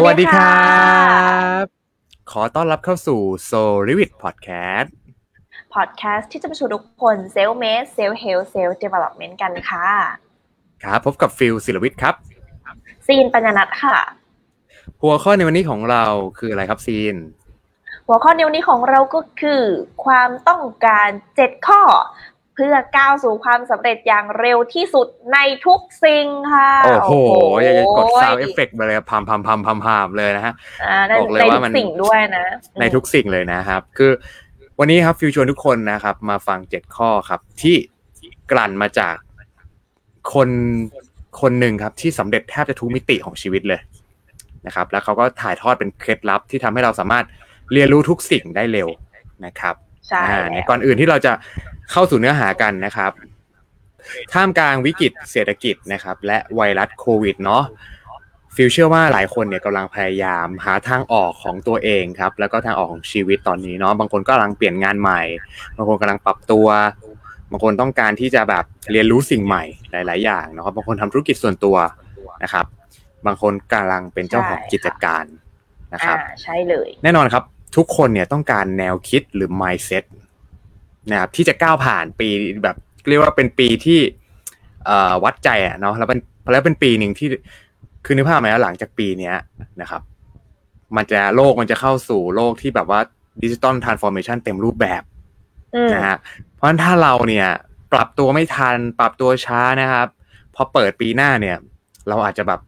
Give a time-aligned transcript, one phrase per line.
[0.00, 0.68] สวัสดีครั
[1.62, 1.64] บ
[2.30, 4.88] ขอต้อนรับเข้าสู่ Soul r e v i t Podcast
[5.74, 9.88] พอดแคสต์ที่จะมาชวนทุกคน self-made self-help self-development กันค่ะ
[10.84, 12.14] ครับพบกับฟิลศิลวิทย์ครับ
[13.06, 13.96] ซีนปัญญนัทค่ะ
[15.02, 16.04] หัวข้อในวันนี้ของเรา
[16.38, 17.16] คืออะไรครับซีน
[18.06, 19.62] หัวข้อในวันนี้ของเราก็คือ
[20.04, 21.82] ความต้องการเจ็ดข้อ
[22.37, 27.12] เพื่อก้าวสู่ความสำเร็จอย่างเร็วที่สุดในทุกสิ่งค่ะ โอ้โห
[27.62, 32.46] อยากจะกดซาวเอฟเฟกต์มาเลยพามพามพามพามพามเลยนะฮะอ่าในบอกเลยในว่าทุมันกสิ่งด้วยนะ
[32.80, 34.10] ในทุกสิ่งเลยนะครับ คือ
[34.78, 37.76] วันนี้ครับฟิวชวนทุกคนนะครับ มาฟังเจ็ดข้อครับ ที่
[38.50, 39.14] กลั่นมาจาก
[40.34, 40.50] คน
[41.40, 43.80] คนหนึ่งครับ ที่สำเร็จแทบจะทุกมิติของชีวิตเลย
[44.66, 47.24] นะครับ แล้วเขาก็ถ่ายทอดเป็นเคล็ดลับที่ทำให้เราสามารถ
[47.72, 48.88] เรียนรู้ทุกสิ่งได้เร็ว
[49.46, 49.74] นะครับ
[50.08, 51.32] ใช่อ่าในแล้วก่อนอื่นที่เราจะ
[51.92, 53.12] เข้าสู่เนื้อหากันนะครับ
[54.32, 57.64] ท่ามกลางวิกฤตเศรษฐกิจนะครับ และไวรัสโควิดเนาะ
[58.54, 65.20] ฟิวเชื่อว่าหลายคนเนี่ยกำลังพยายามหาทางออกของตัวเองครับ แล้วก็ทางออกของชีวิตตอนนี้เนาะบางคนก็กำลังเปลี่ยนงานใหม่
[65.76, 66.66] บางคนกำลังปรับตัว
[67.50, 71.76] บางคนต้องการที่จะแบบเรียนรู้สิ่งใหม่หลาย ๆ อย่างนะครับบางคนทำธุรกิจส่วนตัว
[72.42, 72.66] นะครับ
[73.26, 75.24] บางคนกำลังเป็นเจ้าของกิจการ
[75.94, 77.42] นะครับอ่าใช่เลย แน่นอนครับ
[77.76, 80.04] ทุกคนเนี่ยต้องการแนวคิดหรือ mindset
[81.10, 82.28] นะครับที่จะก้าวผ่านปี
[82.64, 82.76] แบบ
[83.08, 84.00] เรียกว่าเป็นปีที่
[84.84, 86.20] เอ่อวัดใจอะเนาะแล้วเป็น
[86.52, 87.28] แล้วเป็นปีหนึ่งที่
[88.04, 89.34] คือนึกภาพไหมว่าหลังจากปีเนี้ย
[89.80, 90.02] นะครับ
[90.96, 93.00] มันจะโลกมันจะเข้าสู่โลกที่แบบว่า
[93.42, 95.02] digital transformation เต็มรูปแบบ
[95.74, 96.16] อืมนะฮะ
[96.54, 97.48] เพราะฉะนั้นถ้าเราเนี่ย
[97.92, 100.08] ปรับตัวไม่ทัน ปรับตัวช้านะครับ
[100.54, 101.56] พอเปิดปีหน้าเนี่ย
[102.08, 102.60] เราอาจจะแบบ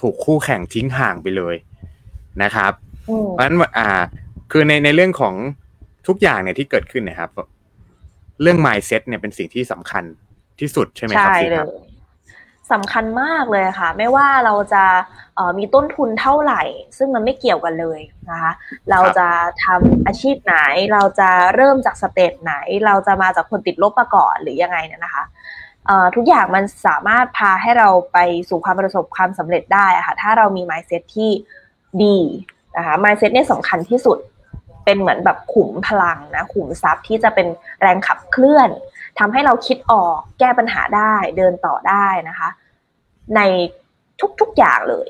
[0.00, 1.54] ถูกคู่แข่งทิ้งห่างไปเลย
[2.42, 2.72] นะครับ
[3.08, 3.88] อืมเพราะฉะนั้นอ่า
[4.50, 5.34] คือในในเรื่องของ
[6.06, 7.30] ทุกอย่างเนี่ยที่เกิดขึ้นเนะครับ
[8.42, 10.04] เรื่อง mindset เนี่ยเป็นสิ่งที่สำคัญ
[10.60, 11.70] ที่สุดใช่ไหมครับใช่พี่เลครับย
[12.72, 14.84] สำคัญมากเลยค่ะ ไม่ว่าเราจะ
[15.36, 16.62] เอ่อมีต้นทุนเท่าไหร่
[16.98, 18.00] ซึ่งมันไม่เกี่ยวกันเลย
[18.30, 18.52] นะคะ
[18.90, 19.28] เราจะ
[19.64, 20.56] ทำอาชีพไหน
[20.92, 22.54] เราจะเริ่มจากสเตจไหน
[22.86, 25.24] เราจะมาจากคนติดลบมาก่อนหรือยังไงเนี่ยนะคะ
[25.86, 28.18] เอ่อทุกอย่างมันสามารถพาให้เราไป
[28.48, 31.30] สู่ความประสบความสำเร็จได้อะค่ะ ถ้าเรามี mindset ที่
[32.02, 32.18] ดี
[32.76, 34.18] นะคะ mindset เนี่ยสำคัญที่สุด
[34.84, 37.46] เป็นเหมือนแบบขุมพลังนะขุมทรัพย์ที่จะเป็น
[37.80, 38.70] แรงขับเคลื่อน
[39.18, 42.48] ทำให้เราคิดออกแก้ปัญหาได้เดินต่อได้นะคะ
[43.36, 43.40] ใน
[44.40, 45.08] ทุกๆอย่างเลย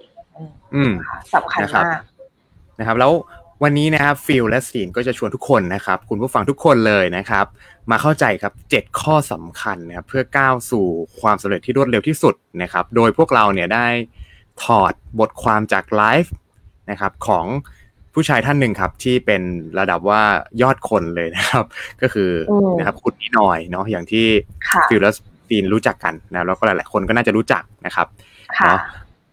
[0.75, 2.01] อืมนะคะสำคัญนะครับมาก
[2.79, 3.13] นะครับ แล้ว
[3.63, 7.47] วันนี้นะครับฟิลและซีนก็จะชวนทุกคนนะครับ คุณผู้ฟังทุกคนเลยนะครับ
[7.91, 10.87] มาเข้าใจครับเจ็ดข้อสำคัญนะครับเพื่อก้าวสู่
[11.21, 13.87] ความสำเร็จที่รวดเร็วที่สุดนะครับ โดยพวกเราเนี่ยได้
[14.65, 16.33] ถอดบทความจากไลฟ์
[16.91, 17.47] นะครับของ
[18.15, 19.43] ผู้ชายท่านหนึ่งครับที่เป็น
[19.79, 20.23] ระดับว่า
[20.63, 21.65] ยอดคนเลยนะครับ
[22.03, 24.27] ก็คืออมนะครับคุณนินอยเนาะอย่างที่
[24.69, 25.13] ค่ะฟิลและ
[25.49, 28.07] ซีนรู้จักกันนะแล้วก็หลาย ๆ คนก็น่าจะรู้จักนะครับ
[28.59, 28.81] ค่ะเนาะ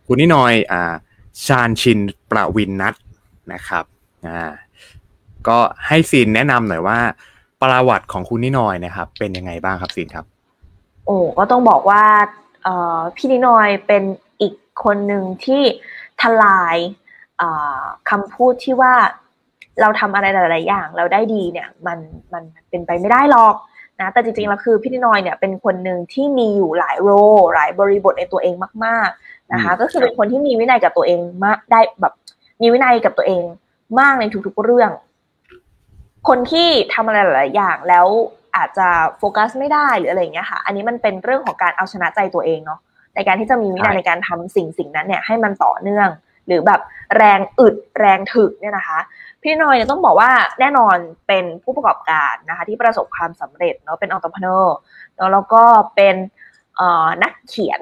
[0.07, 0.93] คุณนินอยอ่า
[1.47, 1.99] ชาญชิน
[2.31, 2.95] ประวินนัท
[3.53, 3.85] นะครับ
[4.27, 4.51] อ่า
[5.47, 6.99] ก็ให้ซีนแนะนำหน่อยว่า
[7.61, 10.25] ประวัติของคุณนินอยนะครับ เป็นยังไงบ้างครับซีนครับ
[11.05, 12.03] โอ้ก็ต้องบอกว่า
[12.63, 14.03] เอ่อพี่นินอยเป็น
[14.41, 14.53] อีก
[14.83, 15.61] คนหนึ่งที่
[16.21, 17.00] ทลายเอ่อ
[18.09, 18.93] คำพูดที่ว่า
[19.81, 21.99] เราทำอะไรหลาย ๆ อย่าง เราได้ดีเนี่ยมัน
[22.33, 23.55] มันเป็นไปไม่ได้หรอก
[24.01, 28.53] นะแต่จริงๆแล้วคือพี่นินอยเนี่ยเป็นคนหนึ่งที่มีอยู่หลายโรลหลายบริบทในตัวเอง
[28.85, 32.13] มาก ๆ นะคะอืมก็คือเป็นคนที่มีวินัยกับตัวเองมากได้แบบ
[32.61, 33.43] มีวินัยกับตัวเอง
[33.99, 34.91] มากในทุก ๆ เรื่อง
[36.27, 38.07] คนที่ทำอะไรหลาย ๆ อย่างแล้ว
[38.55, 38.87] อาจจะ
[39.17, 42.79] โฟกัสไม่ได้หรืออะไรอย่างเงี้ยค่ะ อันนี้มันเป็นเรื่องของการเอาชนะใจตัวเองเนาะ
[43.15, 46.09] ในการที่จะมีวินัยใช่ในการทำสิ่งสิ่งนั้นเนี่ยให้มันต่อเนื่อง
[46.51, 46.81] หรือแบบ
[47.17, 48.99] แรงอึดแรงถึกเนี่ยนะคะ
[49.41, 50.97] พี่นอยเนี่ยต้องบอกว่าแน่นอน
[51.27, 55.63] เป็นผู้ประกอบการนะคะที่ประสบความสำเร็จเนาะเป็นองค์ประกอบเนาะแล้วก็
[55.95, 56.15] เป็น
[56.77, 57.81] เอ่อนักเขียน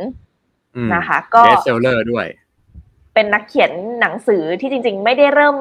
[0.76, 2.28] อืมนะคะ ก็ best seller ด้วย
[3.14, 3.72] เป็นนักเขียน
[4.02, 5.56] หนังสือที่จริง ๆ ไม่ได้เริ่ม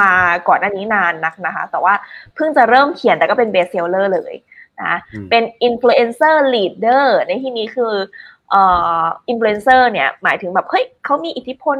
[0.00, 0.14] มา
[0.48, 1.94] ก่อนหน้านี้นานนักนะคะ แต่ว่า
[2.34, 4.34] เพิ่งจะเริ่มเขียนแต่ก็เป็น best seller เลย
[4.82, 7.94] นะอืมเป็น influencer leader ในที่นี้คือ
[8.33, 11.78] เอินฟลูเอนเซอร์เนี่ยหมายถึงแบบเฮ้ยเขามีอิทธิพล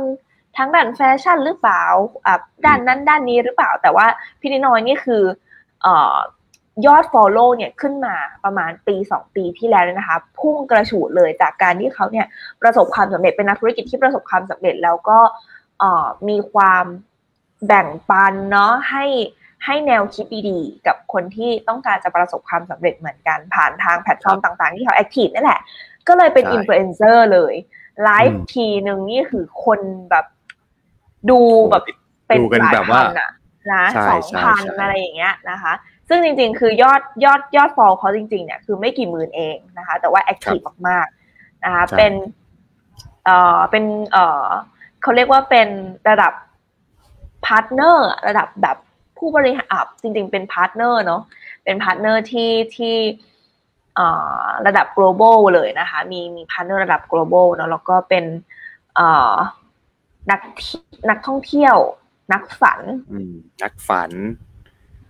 [0.56, 1.84] ทั้งด้านแฟชั่นหรือเปล่า
[2.64, 4.06] ด้านนั้นด้านนี้หรือเปล่า แต่ว่า
[4.40, 5.22] พี่นิโนยนี่คือ
[5.86, 12.26] ยอด follow เนี่ยขึ้นมาประมาณปี 2 ปีที่แล้วนะคะ พุ่งกระฉูดเลยจากการที่เขาเนี่ย
[12.62, 15.18] ประสบความสำเร็จเป็นนักธุรกิจที่ประสบความสำเร็จแล้วก็
[16.28, 16.84] มีความ
[17.66, 19.06] แบ่งปันเนาะให้
[19.64, 25.60] ให้แนวคิดดีๆ กับคนที่ต้องการจะประสบความสำเร็จเหมือนกันผ่านทางแพลตฟอร์มต่างๆ ที่เขา active นั่นแหละ
[26.08, 29.80] ก็เลยเป็นใช่อินฟลูเอนเซอร์เลยอืมทีหนึ่งนี่คือคน
[30.10, 30.26] แบบ
[31.30, 31.40] ดู
[31.70, 31.84] แบบ
[32.26, 33.30] เป็นดูกันหลายแบบว่าพันอะ
[33.72, 35.72] นะใช่สองใช่พันใช่อะไรอย่างเงี้ยนะคะ
[36.08, 40.58] ซึ่งจริงๆ คือยอดยอดยอด follow เขาจริงๆเนี่ยคือไม่กี่หมื่นเองนะคะ แต่ว่า active
[40.88, 42.12] มากๆนะคะใช่เป็น
[43.24, 44.46] เอ่อเป็นเอ่อ
[45.02, 45.68] เขาเรียกว่าเป็น
[46.08, 46.32] ระดับ
[47.46, 48.76] partner ระดับแบบ
[49.18, 51.22] ผู้บริหารอะจริง ๆ เป็น partner เนาะ
[51.64, 53.33] เป็น partner ที่ที่อ่า
[54.67, 58.25] ระดับ global เลยนะคะ มีมี partner ระดับ global เนาะแล้วก็เป็น
[58.99, 59.35] อ่า
[60.31, 61.76] นักที่นักท่องเที่ยว
[62.32, 62.81] นักฝัน
[63.12, 63.32] อืม
[63.62, 64.11] นักฝัน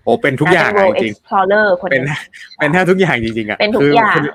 [0.02, 2.18] โอ้เป็นทุกอย่างเป็นอะ world จริง explorer คนๆเป็นหนึง
[2.60, 4.28] เป็นแทบทุกอย่างจริงๆอะเป็นทุกคือย่างคือ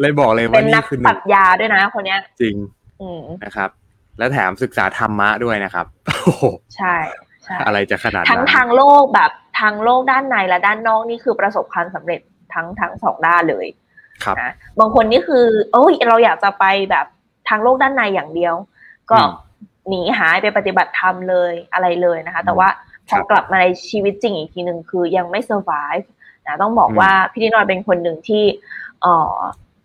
[0.00, 2.56] เลยบอกเลยเป็ว่านนันี่กคือหปรันึ่งชญาด้วยนะคนเนี้ย จริง
[3.02, 3.70] อืมนะครับ
[4.18, 6.44] แล้วแถมศึกษาธรรมะด้วยนะครับโอ้โห
[6.76, 6.94] ใช่
[7.44, 9.30] ใช่อะไรจะขนาดทั้งนั้นทางโลกแบบ
[9.60, 12.20] ทางโลกด้านในและด้านนอกนี่คือประสบความสำเร็จ
[12.54, 13.87] ทั้งทั้งสองด้านเลยครับ
[14.40, 17.06] นะบางคนนี่คือ โอ้ยเราอยากจะไปแบบ
[17.48, 18.54] ทางโลกด้านในอย่างเดียว
[19.10, 19.32] ก็อืม
[19.88, 22.68] หนีหายไปปฏิบัติธรรมเลยอะไรเลยนะคะ แต่ว่า
[23.08, 26.04] พอครับกลับมาในชีวิตจริงอีกทีหนึ่งคือยังไม่ survive
[26.46, 28.44] นะต้องบอกอืมว่าพี่นินอยเป็นคนหนึ่งที่
[29.02, 29.36] เอ่อ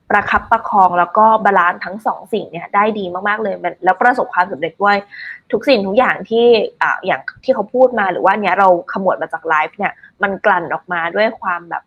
[0.09, 4.97] ประคับประคองแล้วก็ balance ทั้งสองสิ่งเนี่ยได้ดีมากๆเลยมันแล้วประสบความสำเร็จด้วย
[5.51, 6.45] ทุกสิ่งทุกอย่างที่
[6.81, 9.93] อ่าอย่างที่เขาพูดมาหรือว่าเนี้ยเราขมวดมาจากไลฟ์เนี่ย
[10.23, 11.83] มันกลั่นออกมาด้วยความแบบ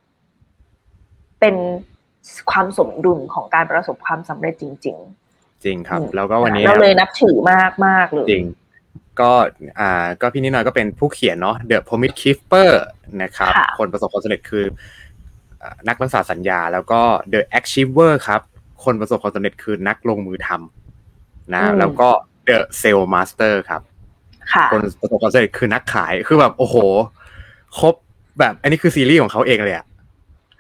[1.40, 1.56] เป็น
[2.50, 8.46] ความสมดุลของการประสบความสำเร็จจริงจริงครับอืมแล้วก็วันนี้เรานะเลยนับถือมากมากๆเลยจริง
[9.20, 9.32] ก็
[9.80, 12.70] อ่าก็พี่นิดหน่อยก็เป็นผู้เขียนเนาะ The Promise Keeper
[13.22, 14.64] นะครับค่ะคนประสบความสำเร็จคือ
[15.62, 17.00] อ่านักรักษาสัญญา แล้วก็
[17.32, 18.40] The Achiever ครับ
[18.84, 22.08] คนประสบความสำเร็จคือนักลงมือทำนะ แล้วก็
[22.48, 23.82] The Sale Master ครับ
[24.52, 26.76] ค่ะคนประสบความสำเร็จคือนักขายคือแบบโอ้โห
[27.78, 27.94] ครบ
[28.38, 29.86] แบบอันนี้คือซีรีส์ของเขาเองเลยอะ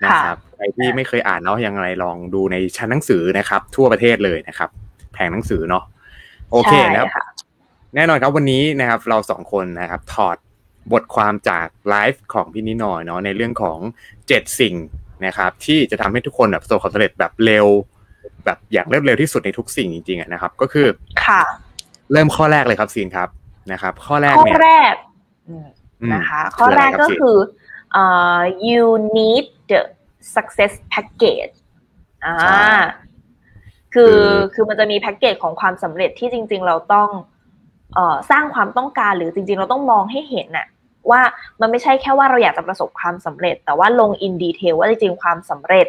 [0.04, 4.70] นะครับ ใครที่ไม่เคยอ่านเนาะยังไงลองดูในชั้นหนังสือนะครับ ทั่วประเทศเลยนะครับ
[5.12, 5.84] แผงหนังสือเนาะ
[6.52, 7.26] โอเคใช่นะครับค่ะ
[7.94, 10.36] แน่นอนครับวันนี้นะครับ เราสองคนนะครับ ถอด
[10.92, 13.78] บทความจากไลฟ์ของพี่นิดหน่อยเนาะในเรื่องของ
[14.28, 14.74] เจ็ดสิ่ง
[15.26, 17.66] นะครับ ที่จะทำให้ทุกคนแบบประสบความสำเร็จแบบเร็ว
[18.44, 20.86] แบบอย่างรวดเร็วที่สุดในทุกสิ่งจริงๆอะนะครับ ก็คือ
[21.24, 21.42] ค่ะ
[22.12, 23.28] เริ่มข้อแรกเลยครับซีนครับ
[23.72, 24.94] นะครับ ข้อแรกข้อเนี่ยแรก
[25.48, 25.66] อืม
[26.02, 27.38] อืมนะคะ ข้อแรกก็ซีนคือ
[27.92, 28.04] เอ่
[28.36, 28.84] อ you
[29.16, 29.80] need the
[30.34, 31.54] success package
[32.24, 32.64] อ่าใช่
[33.94, 37.08] คือคือคือมันจะมีแพ็กเกจของความสำเร็จที่จริง ๆ เราต้อง
[37.94, 40.66] เอ่อสร้างความต้องการหรือจริง ๆ เราต้องมองให้เห็นน่ะ
[41.10, 41.20] ว่า
[41.60, 45.88] มันไม่ใช่แค่ว่าเราอยากจะประสบความสำเร็จ แต่ว่าลงอินดีเทลว่าจริงๆความสำเร็จ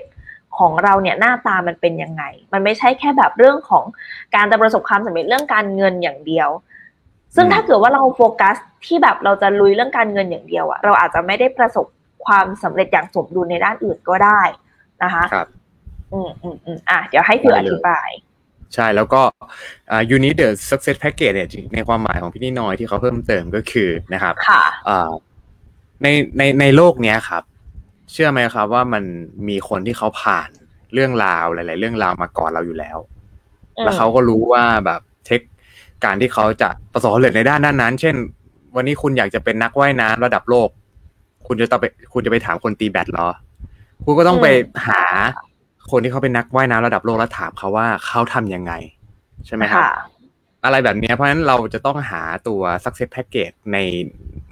[0.58, 2.24] ของเราเนี่ยหน้าตามันเป็นยังไง
[2.54, 3.84] มันไม่ใช่แค่แบบเรื่องของ
[4.36, 6.50] การจะประสบความสำเร็จเรื่องการเงินอย่างเดียว
[7.36, 8.56] ซึ่งอืมถ้าเกิดว่าเราโฟกัส
[8.86, 11.86] ที่แบบเราจะลุยเรื่องการเงินอย่างเดียวอะเราอาจจะไม่ได้ประสบ
[12.26, 14.42] ความสำเร็จอย่างสมดุลในด้านอื่นก็ได้
[15.04, 15.48] นะคะครับ
[16.14, 18.10] อืมอืมอืมอะเดี๋ยวให้คือได้อเลยธิบาย
[18.74, 19.22] ใช่แล้วก็
[19.92, 25.12] อ่า you need the success package เนี่ยจริงในความหมายของพี่นิดหน่อยที่เขาเพิ่มเติมก็คือนะครับค่ะอ่า
[26.04, 27.44] ในในในโลกเนี้ยครับ
[28.12, 29.04] เชื่อไหมครับว่ามัน
[29.48, 30.50] มีคนที่เขาผ่าน
[30.94, 32.98] เรื่องราวหลาย ๆ เรื่องราวมาก่อนเราอยู่แล้ว
[33.78, 35.42] อืมแล้วเขาก็รู้ว่าแบบเทค
[36.06, 38.16] การที่เขาจะประสบความสำเร็จในด้านด้านนั้น เช่น
[38.76, 40.70] วันนี้คุณอยากจะเป็นนักว่ายน้ำระดับโลก
[41.48, 43.28] คุณจะต้องไปคุณจะไปถามคนตีแบดเหรอ
[44.06, 44.48] คุณก็ต้องไป
[44.88, 45.02] หา
[45.92, 48.74] คนที่เขาเป็นนักว่ายน้ำระดับโลกแล้วถามเขาว่าเขาทำยังไง
[49.46, 49.92] ใช่ไหมครับค่ะ
[50.66, 53.78] อะไรแบบเนี้ยเพราะฉะนั้นเราจะต้องหาตัว success package ใน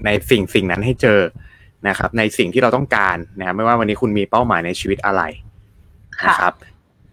[0.06, 1.20] ในสิ่งสิ่งนั้นให้เจอ
[1.88, 5.22] นะครับ ในสิ่งที่เราต้องการนะครับไม่ว่าวันนี้คุณมีเป้าหมายในชีวิตอะไร
[6.22, 6.54] ค่ะนะครับ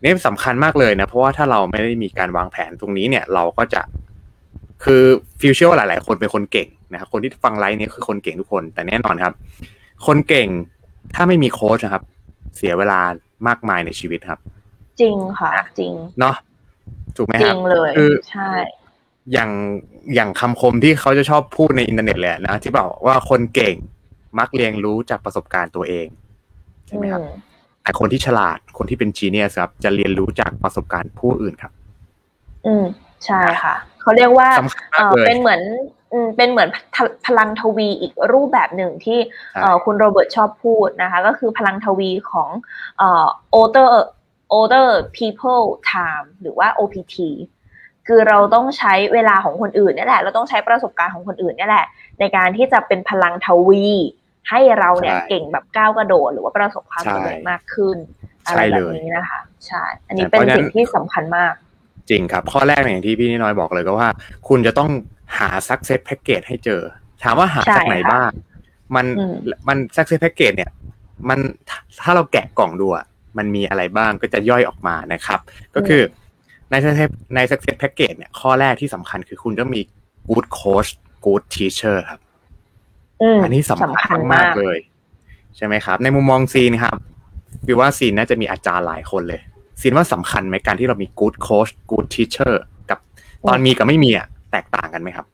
[0.03, 3.83] นี่สำคัญมากเลยนะ เพราะว่าถ้าเราไม่ได้มีการวางแผนตรงนี้เนี่ย เราก็จะ
[4.85, 5.03] คือ
[5.41, 9.33] ฟิวเชื่อว่าหลาย ๆ คนเป็นคนเก่งนะครับคนที่ฟังไลฟ์นี้คือคนเก่งทุกคน แต่แน่นอนครับ
[10.07, 10.49] คนเก่ง
[11.15, 12.03] ถ้าไม่มีโค้ชนะครับ
[12.57, 13.01] เสียเวลา
[13.49, 14.41] มากมายในชีวิตครับ
[15.01, 16.37] จริงค่ะ จริงเนาะ
[17.17, 18.51] ถูกไหมคริรับจริงเลยคือใช่
[19.33, 19.51] อย่าง
[20.15, 23.77] อย่างคำคมที่เขาจะชอบพูดในอินเทอร์เน็ตเลยนะที่บอกว่าคนเก่ง
[24.39, 26.07] มักเรียนรู้จากประสบการณ์ตัวเอง
[26.87, 27.31] ใช่ไหมครับอืม
[27.83, 31.73] แต่คนที่ฉลาดคนที่เป็น genius ครับ จะเรียนรู้จากประสบการณ์ผู้อื่นครับ
[32.67, 32.85] อืม
[33.27, 36.02] ใช่ค่ะ เขาเรียกว่าสำคัญเอมากเลยเออเป็นเหมือนอืม
[36.37, 42.49] เป็นเหมือนพลพลังทวีอีกรูปแบบหนึ่งที่ใช่เอ่อคุณโรเบิร์ตชอบพูดนะคะ ก็คือพลังทวีของ
[42.99, 43.27] เอ่อ
[43.59, 43.89] older
[44.57, 44.89] older
[45.19, 47.17] people time หรือว่า OPT
[48.09, 51.87] คือเราต้องใช้เวลาของคนอื่นนี่แหละ เราต้องใช้ประสบการณ์ของคนอื่นนี่แหละ
[52.21, 53.87] ในการที่จะเป็นพลังทวี
[54.51, 57.97] ให้เราเนี่ยใช่เก่งแบบก้าวกระโดดหรือว่าประสบความสำเร็จใช่มากขึ้น
[58.47, 61.55] อะไรใช่แบเลบยนี้นะคะ ใช่ อันนี้ใช่เป็นเพราะฉะนั้นสิ่งที่สำคัญมาก
[62.11, 64.09] จริงครับ ข้อแรกเนี่ยอย่างที่พี่นิดน้อยบอกเลยก็ว่า
[64.49, 64.89] คุณจะต้อง
[65.39, 66.83] หา success package ให้เจอ
[67.23, 68.31] ถามว่าหาใช่จากไหนค่ะบ้าง
[68.95, 69.35] มันอืม
[69.69, 70.71] มัน success package เนี่ย
[71.29, 71.39] มัน
[72.03, 73.07] ถ้าเราแกะกล่องดูอะ
[73.39, 75.41] มันมีอะไรบ้างก็จะย่อยออกมานะครับ
[75.75, 76.03] ก็คือ
[76.71, 79.81] ใน success ใน success package เนี่ย ข้อแรกที่สำคัญคือคุณต้องมี
[80.31, 80.91] good coach
[81.25, 82.21] good teacher ครับ
[83.23, 84.79] อืมอันนี้สำคัญมากเลย
[85.57, 86.97] ใช่ไหมครับ ในมุมมองซีนครับ
[87.67, 89.41] วิวว่าซีนน่าจะมีอาจารย์หลายคนเลย
[89.81, 92.53] ซีนว่าสำคัญไหมการที่เรามี good coach good teacher
[92.91, 92.99] กับ
[93.49, 95.27] ตอนมีกับไม่มีอะ แตกต่างกันไหมครับ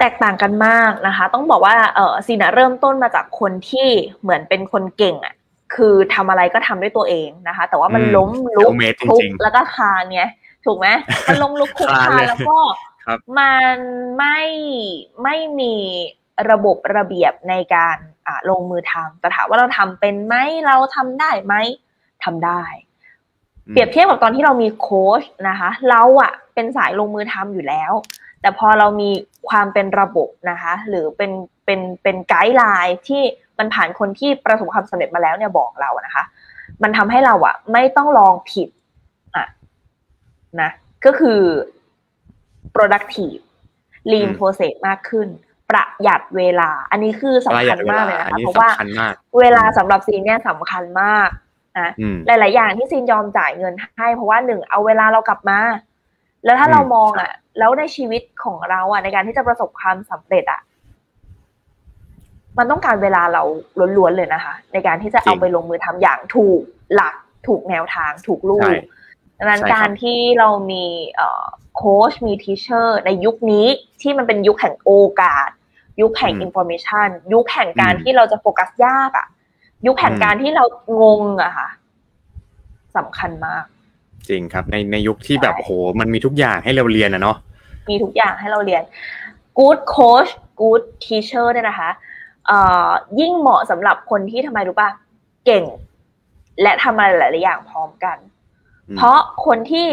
[0.00, 3.88] แตกต่างกันมากนะคะ ต้องบอกว่าเออซีนะเริ่มต้นมาจากคนที่
[4.22, 5.34] เหมือนเป็นคนเก่งอะ
[5.74, 10.22] คือทำอะไรก็ทำด้วยตัวเองนะคะ แต่ว่ามันอืมล้มลุก self-made ทุกจริงๆแล้วก็คานไง
[10.64, 10.86] ถูกไหม
[11.26, 12.58] มันล้มลุกคลุกคลานคลานเลยแล้วก็
[13.06, 13.76] ครับมัน
[14.18, 14.40] ไม่
[15.22, 15.74] ไม่มี
[16.50, 17.96] ระบบระเบียบในการ
[18.26, 20.34] อ่าลงมือทำแต่ถามว่าเราทำเป็นไหม
[20.66, 21.54] เราทำได้ไหม
[22.24, 22.62] ทำได้
[23.70, 27.92] เปรียบเทียบกับตอนที่เรามีโค้ชนะคะ เราอะเป็นสายลงมือทำอยู่แล้ว
[28.46, 29.10] แต่พอเรามี
[29.48, 31.32] ความเป็นระบบนะคะ หรือเป็น
[31.64, 33.22] เป็นเป็นไกด์ไลน์ที่
[33.58, 36.24] มันผ่านคนที่ประสบความสำเร็จมาแล้วเนี่ยบอกเราอะนะคะ
[36.82, 38.68] มันทำให้เราอะไม่ต้องลองผิด
[39.36, 39.46] อะ
[40.60, 40.70] นะ
[41.04, 41.40] ก็คือ
[42.74, 43.40] productive
[44.10, 45.28] lean อืม process มากขึ้น
[45.70, 51.28] ประหยัดเวลา อันนี้คือสำคัญมากเลยนะอันคะนี้เพราะว่าสำคัญมากเวลาสำหรับซีนเนี่ยสำคัญมาก
[51.78, 55.60] นะอืมหลาย ๆ อย่างที่ซีนยอมจ่ายเงินให้ เพราะว่าหนึ่งเอาเวลาเรากลับมา
[56.44, 60.60] แล้วถ้าอืมเรามองอะ แล้วในชีวิตของเราอะในการที่จะประสบความสำเร็จอะ
[62.58, 63.42] มันต้องการเวลาเรา
[63.96, 66.60] ล้วนๆเลยนะคะ ในการที่จะเอาไปลงมือทำอย่างถูก
[66.94, 67.14] หลัก
[67.46, 68.76] ถูกแนวทางถูกลูกใช่
[69.38, 70.84] ดังนั้นใช่ครับการที่เรามี
[71.16, 71.46] เอ่อ
[71.76, 73.66] โค้ชมีทีเชอร์ในยุคนี้
[74.02, 75.48] ที่มันเป็นยุคแห่งโอกาส
[76.00, 79.26] ยุคแห่งอินโฟ a t ชันยุคแห่งการที่เราจะโฟกัสยากอะ
[79.86, 80.64] ยุคแห่งการที่เรา
[81.00, 81.68] งงอะค่ะ
[82.96, 83.64] สำคัญมาก
[84.28, 87.36] จริงครับ ในในยุคที่แบบใช่โหมันมีทุกอย่างให้เราเรียนอะเนาะ
[87.90, 88.82] มีทุกอย่างให้เราเรียน
[89.58, 90.30] good coach
[90.60, 91.90] good teacher เนี่ยนะคะ
[92.46, 92.90] เอ่อ
[93.20, 94.88] ยิ่งเหมาะสำหรับคนที่ทำไมรู้ป่ะ
[95.46, 95.64] เก่ง
[96.62, 98.16] และทำอะไรหลาย ๆ อย่างพร้อมกัน
[98.88, 99.86] อืมเพราะคนที่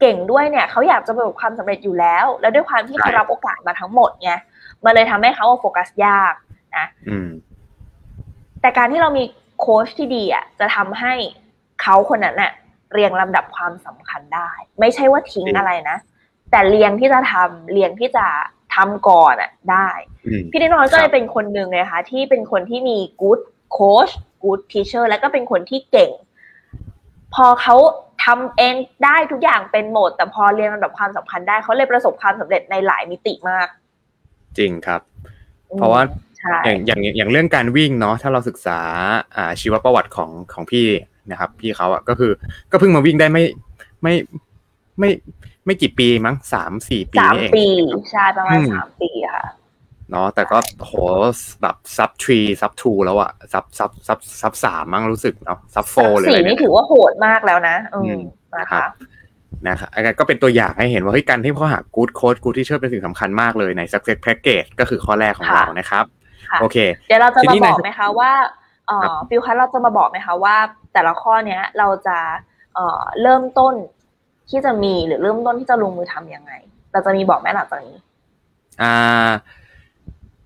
[0.00, 4.32] เก่งด้วยเนี่ยเขาอยากจะประสบความสำเร็จอยู่แล้ว แล้วด้วยความที่ใช่เขารับโอกาสมาทั้งหมดไง
[4.84, 6.34] มันเลยทำให้เขาโฟกัสยาก
[6.76, 7.28] นะอืม
[8.60, 9.24] แต่การที่เรามี
[9.60, 11.14] โค้ชที่ดีอะจะทำให้
[11.82, 12.52] เขาคนนั้นน่ะ
[12.92, 15.98] เรียงลำดับความสำคัญได้ ไม่ใช่ว่าทิ้งจริงอะไรนะ
[16.50, 18.26] แต่เรียงที่จะทำเรียงที่จะ
[18.74, 19.88] ทำก่อนอะได้
[20.26, 23.40] อืมพี่นิดนอนก็คเลรัยบเป็นคนหนึ่งเลยค่ะที่เป็นคนที่มี good
[23.76, 24.12] coach
[24.44, 26.10] good teacher แล้วก็เป็นคนที่เก่ง
[27.34, 27.76] พอเขา
[28.24, 33.68] ทำเองได้ทุกอย่างเป็นหมด แต่พอเรียนลำดับความสำคัญได้เขาเลยประสบความสำเร็จในหลายมิติมาก
[34.58, 35.00] จริงครับ
[35.70, 36.02] อืมเพราะว่า
[36.38, 38.78] ใช่อย่างอย่างอย่างเรื่องการวิ่งเนาะถ้าเราศึกษา
[39.36, 40.86] อ่าชีวประวัติของของพี่
[41.30, 42.32] นะครับ พี่เขาอะก็คือ
[42.70, 43.44] ก็เพิ่งมาวิ่งได้ไม่
[44.02, 44.14] ไม่
[44.98, 45.10] ไม่
[45.66, 47.66] ไม่กี่ปีมั้งสามสี่ปีสามนี่เองปี
[48.10, 49.46] ใช่ประมาณอืมสามปีค่ะ
[50.10, 50.92] เนาะแต่ก็โห
[51.62, 58.20] แบบ sub three sub two แล้วอะ sub sub sub sub สามมั้งรู้สึกเนาะ sub four เลยสี่อะไรนี่เนี่ยถือว่าโหดมากแล้วนะอืมอืม
[58.58, 58.90] นะครัคะบ
[59.68, 66.04] นะครับอันนั้นก็เป็นตัวอย่างให้เห็นว่าเฮ้ยการที่เขาหา good coach good teacher เป็นสิ่งสำคัญมากเลยใน success package ก็คือข้อแรกของค่ะเรานะครับ
[66.50, 66.76] ค่ะโอเค
[67.08, 68.52] เดี๋ยวเราจะทีมานี้บในอกไหมคะว่าเอ่ครัอบ
[69.28, 70.56] ฟิลคัสเราจะมาบอกไหมคะว่า
[70.92, 72.18] แต่ละข้อเนี้ยเราจะ
[72.74, 73.74] เอ่อเริ่มต้น
[74.50, 76.52] ที่จะมีหรือเริ่มต้นที่จะลงมือทำยังไง
[76.92, 77.96] เราจะมีบอกไหมหลังจากนี้
[78.82, 79.28] อ่า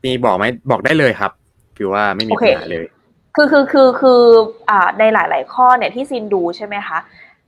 [0.04, 1.32] มีบอกไหมบอกได้เลยครับ
[1.76, 2.86] พิวว่าไม่มีโอเคปัญหาเลย
[3.34, 4.22] คือคือคือคือ
[4.70, 6.98] อ่าในหลาย ๆ ข้อเนี่ยที่ซินดูใช่ไหมคะ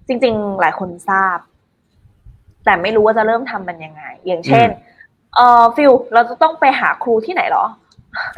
[0.08, 1.38] จริง ๆ หลายคนทราบ
[2.64, 4.68] แต่ไม่รู้ว่าจะเริ่มทำมันยังไง อย่างเช่น
[5.36, 7.64] เอ่อฟิลเราจะต้องไปหาครูที่ไหนเหรอ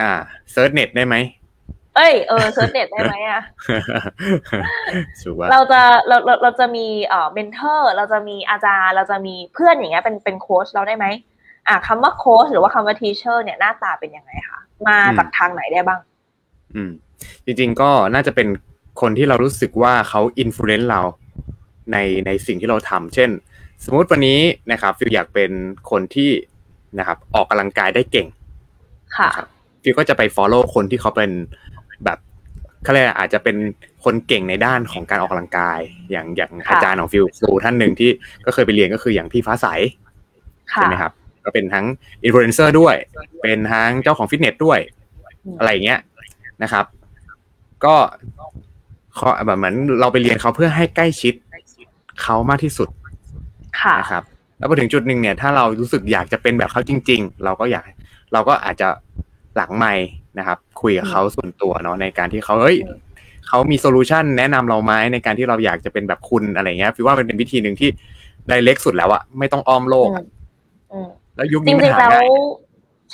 [0.01, 0.13] อ่า
[0.53, 1.15] search net ได้ไหม
[1.97, 3.43] เอ้ยเออ search net ได้ไหมอะ
[5.21, 11.07] sure เราจะเราเราเราจะมีเอ่อ mentor เราจะมีอาจารย์ เราจะมีเพื่อนอย่างเงี้ยเป็นเป็นโค้ชเราได้ไหม
[11.69, 16.01] อะคำว่าโค้ชหรือว่าคำว่าทีเชอร์เนี่ยหน้าตาเป็นยังไงคะมาจากทางไหนได้บ้าง
[16.75, 16.91] อืม
[17.45, 18.49] จริง ๆ ก็น่าจะเป็น
[19.01, 21.01] คนที่เรารู้สึกว่าเขาอิม l u เ n น e เรา
[21.93, 23.31] ในในสิ่งที่เราทำเช่น
[23.85, 24.41] สมมติวันนี้
[24.73, 25.51] นะครับฟิวอยากเป็น
[25.91, 26.31] คนที่
[26.99, 28.27] นะครับ ออกกำลังกายได้เก่ง
[29.17, 29.49] ค่ะนะครับ
[29.83, 31.31] ฟิวก็จะไป follow คนที่เขาเป็น
[32.05, 32.19] แบบ
[32.83, 33.57] เขาเรียกอะไรอาจจะเป็น
[34.05, 35.79] คนเก่งในด้านของการออกกำลังกาย
[36.11, 38.11] อย่างอย่างค่ะอาจารย์ของฟิวครูท่านหนึ่งที่
[38.47, 39.67] ก็เคยไปเรียนก็คืออย่างพี่ฟ้าใส
[40.73, 41.13] ค่ะใช่ไหมครับ
[41.45, 41.87] ก็เป็นทั้ง
[42.25, 42.95] อินฟลูเอนเซอร์ด้วย
[43.43, 44.79] เป็นทั้งเจ้าของฟิตเนสด้วย
[45.45, 46.01] อืมอะไรอย่างเงี้ย
[46.63, 46.85] นะครับ
[47.85, 47.95] ก็
[49.15, 51.35] เขาแบบเหมือนเราไปเรียนเขาเพื่อให้ใกล้ชิด
[52.23, 52.89] เขามากที่สุด
[53.81, 54.23] ค่ะนะครับ
[54.59, 57.85] แล้วพอถึงจุดหนึ่งเนี่ย ถ้าเรารู้สึกอยากจะเป็นแบบเขาจริง ๆ เราก็อยาก
[58.33, 58.89] เราก็อาจจะ
[59.57, 59.93] หลังไม่
[60.39, 62.99] นะครับ คุยกับเขาส่วนตัวเนาะในการที่เขาเอ้ยอืม
[63.49, 67.89] เขามี solution แนะนำเราไหมในการที่เราอยากจะเป็นแบบคุณอะไรเงี้ยฟิวว่ามันเป็นวิธีหนึ่งที่
[68.49, 70.27] direct สุดแล้วอะไม่ต้องอ้อมโลกอะอืม
[70.93, 72.29] อืมแล้วยุคนี้มันจริงๆแล้วหาง่าย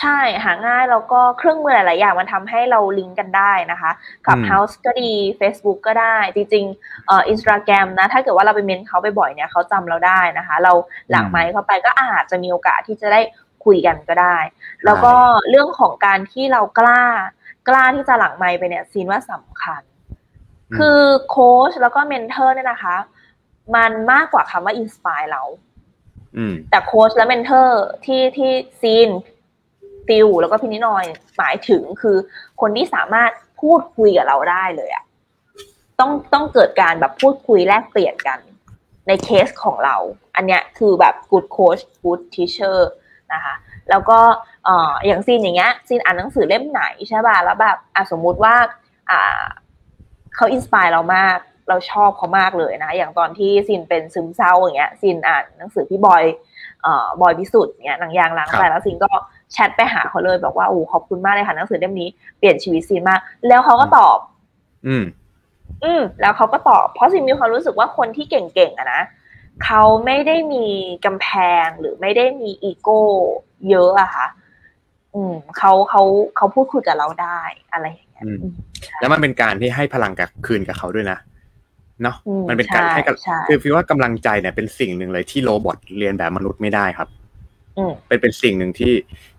[0.01, 3.91] ใช่หาง่ายแล้วก็เครื่องมือหลาย ๆ อย่างมันทำให้เราลิงก์กันได้นะคะ
[4.27, 10.73] กับอืม House ก็ดี Facebook ก็ได้ จริงๆเอ่ออินสตาแกรมนะ ถ้าเกิดว่าเราไป mention เขาบ่อยๆเนี่ยเขาจำเราได้นะคะ เรา
[11.11, 13.21] หลังไมค์เข้าไปก็อาจจะมีโอกาสที่จะได้
[13.67, 14.39] คุยกันก็ได้
[14.85, 15.15] แล้วก็
[15.51, 17.03] เรื่องของการที่เรากล้า
[17.69, 22.97] กล้าที่จะหลังไมค์ไปเนี่ยซีนว่าสำคัญคือโค้ชแล้วก็ mentor เนี่ยนะคะ
[23.75, 25.43] มันมากกว่าคำว่า inspire เรา
[26.37, 29.11] อืมแต่โค้ชและ mentor ที่ที่ซีน
[30.07, 31.05] ฟิลแล้วก็พินินอย
[31.37, 32.17] หมายถึงคือ
[32.61, 33.31] คนที่สามารถ
[33.61, 35.05] พูดคุยกับเราได้เลยอะ
[36.01, 38.39] ต้องต้องเกิดการแบบพูดคุยแลกเปลี่ยนกัน
[39.07, 39.97] ในเคสของเรา
[40.35, 42.79] อันเนี้ยคือแบบ good coach good teacher
[43.35, 43.55] นะคะ
[43.91, 44.19] แล้วก็
[44.65, 48.55] เอ่ออย่างซีนอย่างเงี้ยซีนอ่านหนังสือเล่มไหนใช่ป่ะแล้วแบบอะสมมุติว่า
[49.11, 49.43] อ่า
[50.35, 56.25] เขา inspire เรามากเราชอบเขามากเลยนะ อย่างตอนที่ซีนเป็นซึมเศร้าอย่างเงี้ยซีนอ่านหนังสือพี่บอย
[56.83, 59.11] เอ่อบอยพิสุทธิ์เงี้ยหนังยางล้างใจแล้วซีนก็
[59.53, 64.19] แชทไปหาเขาเลยบอกว่าโอ้ขอบคุณมากเลยค่ะหนังสือเล่มนี้เปลี่ยนชีวิตซีนมาก แล้วเขาก็ตอบ
[64.87, 65.05] อืม
[65.85, 69.03] อืม แล้วเขาก็ตอบ เพราะซินมีความรู้สึกว่าคนที่เก่งๆอะนะ
[69.65, 70.67] เขาไม่ได้มี
[71.05, 71.29] กำแพ
[71.65, 73.01] งหรือไม่ได้มีอีโก้
[73.71, 74.27] เยอะอะค่ะ
[75.15, 76.03] อืมเขาเขา
[76.37, 77.41] เขาพูดคุยกับเราได้
[77.73, 78.53] อะไรอย่างเงี้ยอืมอืม
[79.01, 81.19] แล้วมันเป็นการที่ให้พลังกับคืนกับเขาด้วยนะ
[82.03, 87.09] เนาะอืมมันเป็นการใช่ให้กับใช่คือพี่ว่ากำลังใจเนี่ยเป็นสิ่งหนึ่งเลยที่โรบอทเรียนแบบมนุษย์ไม่ได้ครับ
[87.79, 88.95] อืมเป็นเป็นสิ่งหนึ่งที่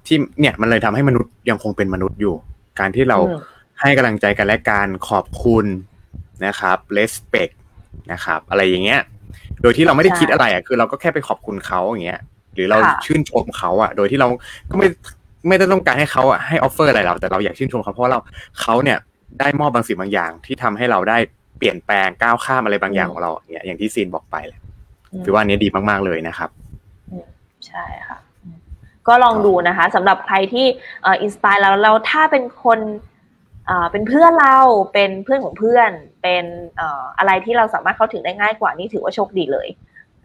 [0.05, 2.35] ที่เนี่ยมันเลยทำให้มนุษย์ยังคงเป็นมนุษย์อยู่
[2.79, 3.39] การที่เราอืม
[3.81, 5.65] ให้กำลังใจกันและการขอบคุณ
[6.45, 7.53] นะครับ respect
[8.11, 9.01] นะครับ อะไรอย่างเงี้ย
[9.61, 12.21] โดยที่เราไม่ได้คิดอะไรอะคือเราก็แค่ไปขอบคุณเขาอย่างเงี้ย
[12.55, 14.27] หรือเราค่ะชื่นชมเขาอะ โดยที่เรา
[14.71, 14.87] ก็ไม่
[15.47, 18.19] ไม่ได้ต้องการให้เขาอะให้ offer อะไรเราแต่เราอยากชื่นชมเขาเพราะว่าเรา
[18.61, 18.97] เขาเนี่ย
[19.39, 21.17] ได้มอบบางสิ่งบางอย่างที่ทำให้เราได้
[21.57, 24.59] เปลี่ยนแปลงก้าวข้ามอะไรบางอย่างของเราเนี่ยอย่างที่ซีนบอกไปเลย
[25.11, 26.49] อืมคือว่าอันนี้ดีมาก ๆเลยนะครับ
[27.67, 28.57] ใช่ค่ะอืม
[29.07, 30.65] ก็ลองดูนะคะสำหรับใครที่
[31.03, 32.79] เอ่ inspire เราเราถ้าเป็นคน
[33.67, 34.57] เอ่อเป็นเพื่อนเรา
[34.93, 35.91] เป็นเพื่อนของเพื่อน
[36.23, 36.45] เป็น
[36.77, 39.67] เอ่ออะไรที่เราสามารถเข้าถึงได้ง่ายกว่านี่ถือว่าโชคดีเลย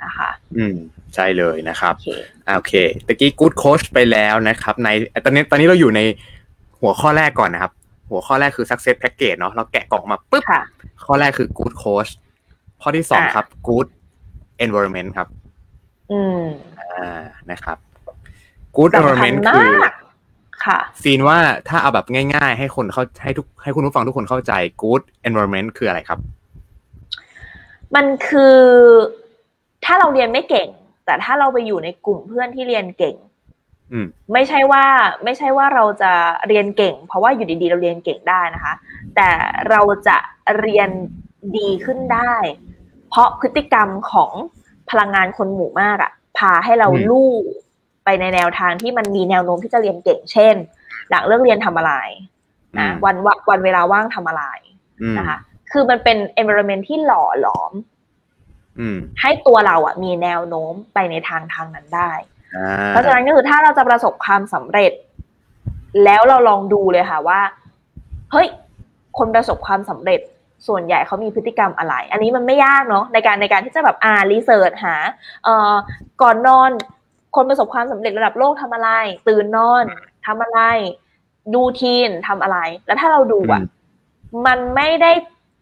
[0.02, 0.76] นะคะอืม
[1.14, 2.11] ใช่เลยนะครับโอเค
[2.46, 2.75] อ่าโอเค
[3.06, 4.88] ตะกี้ good coach ไปแล้วนะครับ ใน
[5.25, 6.00] ตอนนี้ตอนนี้เราอยู่ใน
[6.80, 7.72] หัวข้อแรกก่อนนะครับ
[8.11, 10.62] หัวข้อแรกคือ success package เนาะเราแกะกล่องมาปุ๊บค่ะ
[11.04, 12.11] ข้อแรกคือ good coach
[12.82, 13.88] ข้อที่สองอ่าครับ good
[14.64, 15.28] environment ครับ
[16.12, 16.42] อืม
[16.81, 17.78] อ่านะครับ
[18.76, 20.12] good สำคัญ environment มาคือก
[20.66, 26.18] ค่ะซีนว่าถ้าเอาแบบง่าย ๆ ให้คนเข้าให้ทุกให้คุณผู้ฟังทุกคนเข้าใจ good environment คืออะไรครับ
[27.94, 28.59] มันคือ
[29.85, 30.68] ถ้าเราเรียนไม่เก่ง
[31.07, 33.16] แต่ถ้าเราไปอยู่ในกลุ่มเพื่อนที่เรียนเก่ง
[33.92, 34.85] อืมไม่ใช่ว่า
[35.25, 36.12] ไม่ใช่ว่าเราจะ
[36.48, 38.75] เรียนเก่ง เพราะว่าอยู่ดีๆ เราเรียนเก่งได้นะคะ
[39.16, 39.31] แต่
[39.70, 40.16] เราจะ
[40.61, 40.88] เรียน
[41.57, 42.35] ดีขึ้นได้
[43.09, 44.33] เพราะพฤติกรรมของ
[44.90, 47.33] พลังงานคนหมู่มากอะพาให้เราอืมลู่
[48.04, 50.54] ไปในแนวทางที่มันมีแนวโน้มที่จะเรียนเก่งเช่น
[51.10, 51.94] หลังเลิกเรียนทำอะไร
[52.78, 54.44] นะอืมวันวะวันเวลาว่างทำอะไร
[55.02, 55.38] อืมนะคะ
[55.72, 57.72] คือมันเป็น environment ที่หล่อหลอม
[58.78, 62.10] อืมให้ตัวเราอะมีแนวโน้มไปในทางทางนั้นได้
[62.56, 64.92] อ่าเพราะฉะนั้นก็คือถ้าเราจะประสบความสำเร็จ
[66.04, 67.40] แล้วเราลองดูเลยค่ะว่า
[68.32, 68.48] เฮ้ย
[69.18, 70.20] คนประสบความสำเร็จ
[70.68, 74.96] ส่วนใหญ่เขามีพฤติกรรมอะไร อันนี้มันไม่ยากเนาะในการในการที่จะแบบอ่านรีเสิร์ชหา
[75.44, 75.74] เอ่อ
[76.22, 76.70] ก่อนนอน
[77.37, 78.90] คนประสบความสำเร็จระดับโลกทำอะไร
[79.29, 79.85] ตื่นนอน
[80.27, 80.61] ทำอะไร
[81.55, 83.62] ดูทีนทำอะไร แล้วถ้าเราดูอะ
[84.47, 85.12] มันไม่ได้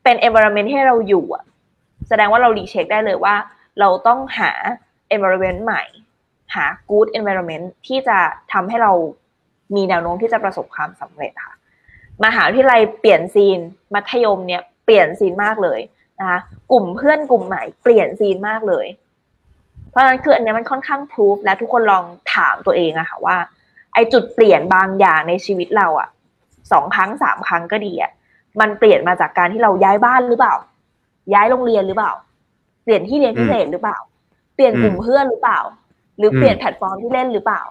[0.02, 1.44] เป็น environment ให้เราอยู่อะ
[2.08, 3.34] แสดงว่าเรารีเช็คได้เลยว่า
[3.80, 4.52] เราต้องหา
[5.14, 5.82] environment ใหม่
[6.54, 8.18] หา good environment ที่จะ
[8.52, 8.92] ทำให้เรา
[9.76, 11.54] มีแนวโน้มที่จะประสบความสำเร็จค่ะ
[12.24, 13.58] มหาวิทยาลัยเปลี่ยนซีน
[13.94, 15.80] มัธยมเนี่ยเปลี่ยนซีนมากเลย
[16.20, 16.38] นะคะ
[16.72, 18.86] กลุ่มเพื่อนกลุ่มใหม่เปลี่ยนซีนมากเลย
[19.90, 23.36] เพราะฉะนั้นคืออันเนี้ยมันค่อนข้างพูฟและทุกคนลองถามตัวเองอะค่ะว่า
[23.94, 26.08] ไอจุดเปลี่ยนบางอย่างในชีวิตเราอะ
[26.72, 28.12] สองครั้งสามครั้งก็ดีอะ
[28.60, 30.54] มันเปลี่ยนมาจากการที่เราย้ายบ้านหรือเปล่า
[31.34, 32.12] ย้ายโรงเรียนหรือเปล่า
[32.84, 33.98] เปลี่ยนที่เรียนพิเศษหรือเปล่า
[34.54, 35.60] เปลี่ยนกลุ่มเพื่อนหรือเปล่า
[36.18, 37.62] หรือเปลี่ยนแพลตฟอร์มที่เล่นหรือเปล่า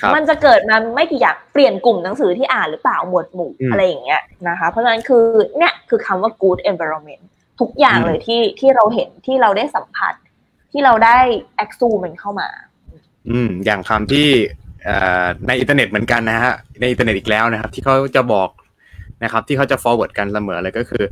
[0.00, 5.24] ครับมันจะเกิดมาไม่กี่อย่างเปลี่ยนกลุ่มหนังสือที่อ่านหรือเปล่าหมวดหมู่อืมอะไรอย่างเงี้ยนะคะ เพราะฉะนั้นคือ
[5.58, 7.24] เนี่ยคือคำว่า good environment
[7.60, 10.14] ทุกอย่างอืมเลยที่ที่เราเห็นที่เราได้สัมผัส
[10.70, 11.18] ที่เราได้
[11.64, 12.48] a c ซูมันเข้ามา
[13.30, 14.28] อืม อย่างคำที่
[14.84, 18.50] เอ่อในอินเทอร์เน็ตเหมือนกันนะฮะ ในอินเทอร์เน็ตอีกแล้วนะครับ ที่เขาจะบอก
[19.24, 21.04] นะครับ ที่เขาจะ forward กันเสมอเลยก็คือ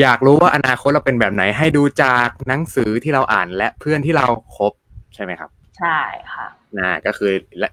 [0.00, 4.72] อยากรู้ว่าอนาคตเราเป็นแบบไหนให้ดูจากหนังสือที่เราอ่านและเพื่อนที่เราคบ
[5.14, 5.98] ใช่ไหมครับ ใช่
[6.34, 6.46] ค่ะ
[6.78, 7.32] นะก็คือ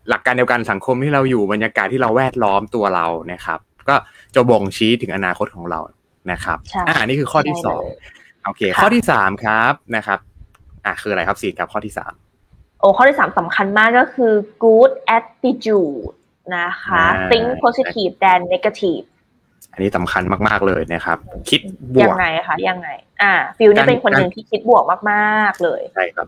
[0.09, 3.95] หลักการเดียวกันสังคมที่เราอยู่บรรยากาศที่เราแวดล้อมตัวเรานะครับ ก็
[4.35, 5.79] จะบ่งชี้ถึงอนาคตของเรา
[6.31, 7.97] นะครับใช่อ่านี่คือข้อที่ใช่สองเลย
[8.45, 10.19] โอเคค่ะข้อที่สามครับนะครับ
[10.85, 12.13] อ่าคืออะไรครับสีครับข้อที่สาม
[12.79, 16.13] โอ้ข้อที่สามสำคัญมากก็คือ good attitude
[16.57, 19.05] นะคะอ่า think positive than negative
[19.71, 21.17] อันนี้สำคัญมาก ๆ เลยนะครับ
[21.49, 21.61] คิด
[21.93, 22.89] บยัวงกไงคะยังไง
[23.21, 26.27] อ่า ฟิลเนี่ยการเป็นคนหนึ่งที่คิดบวกมาก ๆ เลยใช่ครับ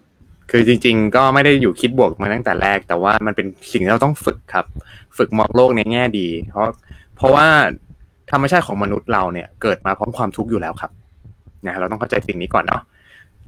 [0.52, 4.66] คือจริง ๆ ก็ไม่ได้อยู่คิดบวกมาตั้งแต่แรก แต่ว่ามันเป็นสิ่งที่เราต้องฝึกครับ
[5.18, 6.68] ฝึกมองโลกในแง่ดี เพราะ
[7.16, 7.48] เพราะว่า
[8.32, 10.92] ธรรมชาติของมนุษย์เราเนี่ย เกิดมาพร้อมความทุกข์อยู่แล้วครับ
[11.66, 12.82] นะเราต้องเข้าใจสิ่งนี้ก่อนเนาะ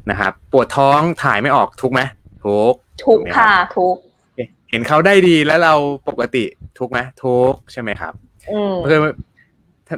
[0.09, 2.01] นะครับปวดท้องถ่ายไม่ออกทุกข์ไหม
[2.45, 3.95] ทุกข์ทุกถูกไหมครับค่ะทุก
[4.71, 5.73] เห็นเขาได้ดีแล้วเรา
[6.09, 6.43] ปกติ
[6.79, 8.13] ทุกข์ไหมทุกข์ใช่ไหมครับ
[8.51, 8.99] อืมคือ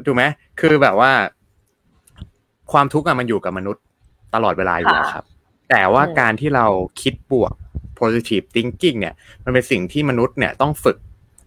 [0.06, 0.24] ถูกไหม
[0.60, 1.12] คือแบบว่า
[2.72, 3.84] ความทุกข์อะมันอยู่กับมนุษย์
[4.36, 5.26] ตลอดเวลาอยู่แล้วครับ
[5.70, 6.66] แต่ว่าอืมการที่เรา
[7.02, 7.54] คิดบวก
[8.00, 10.98] positive thinking เนี่ย มันเป็นสิ่งที่มนุษย์เนี่ยต้องฝึก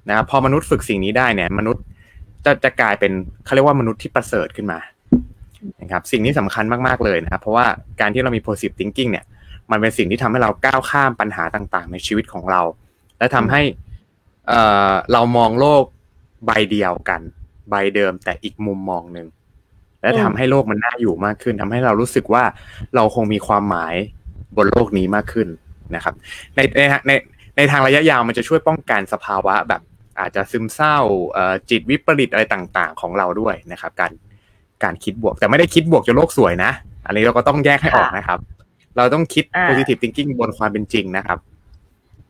[0.09, 1.83] นะครับพอมนุษย์ฝึกสิ่งนี้ได้เนี่ย มนุษย์
[2.45, 3.13] จะจะกลายเป็น
[3.45, 4.79] เขาเรียกว่ามนุษย์ที่ประเสริฐขึ้นมา
[5.83, 7.67] นะครับสิ่งนี้สำคัญมากๆเลยนะครับ เพราะว่า
[8.01, 9.25] การที่เรามี positive thinking เนี่ย
[9.71, 12.63] มันเป็นสิ่งที่ทำให้เราก้าวข้ามปัญหาต่างๆ ในชีวิตของเรา
[13.19, 13.63] และทำให้
[14.49, 15.85] เอ่อเรามองโลก
[16.47, 17.21] ใบเดียวกัน
[17.71, 19.27] ใบเดิมแต่อีกมุมมองหนึ่ง
[20.03, 22.45] และอืมทำให้โลกมันน่าอยู่มากขึ้นทำให้เรารู้สึกว่า
[22.95, 23.95] เราคงมีความหมาย
[24.57, 25.49] บนโลกนี้มากขึ้น
[25.95, 26.15] นะครับ
[26.57, 27.13] ในในใน
[27.57, 29.83] ในทางระยะยาวมันจะช่วยป้องกันสภาวะแบบ
[30.21, 30.99] อาจจะซึมเศร้า
[31.71, 34.11] จิตวิปริตอะไรต่างๆ ของเราด้วยนะครับ การ
[34.85, 36.71] การคิดบวก แต่ไม่ได้คิดบวกจนโลกสวยนะ
[37.07, 38.39] อันนี้เราก็ต้องแยกให้ออกนะครับ
[38.97, 41.39] เราต้องคิดอ่า positive thinking บนความเป็นจริงนะครับ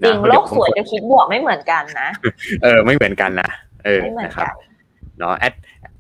[0.03, 2.09] จริงนะโลเดี๋กผมสวยกับคิดบวกไม่เหมือนกันนะ
[2.63, 3.51] เออ ไม่เหมือนกันนะ
[3.85, 5.55] เออไม่เหมือนนะครับกันเนาะแอด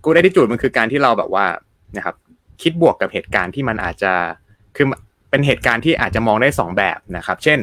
[0.04, 1.44] กูได้ที่จุดมันคือการที่เราแบบว่า
[1.96, 2.14] นะครับ
[2.62, 4.12] คิดบวกกับเหตุการณ์ที่มันอาจจะ
[4.76, 4.86] คือ
[5.30, 7.58] เป็นเหตุการณ์ที่อาจจะมองได้สองแบบนะครับ เช่น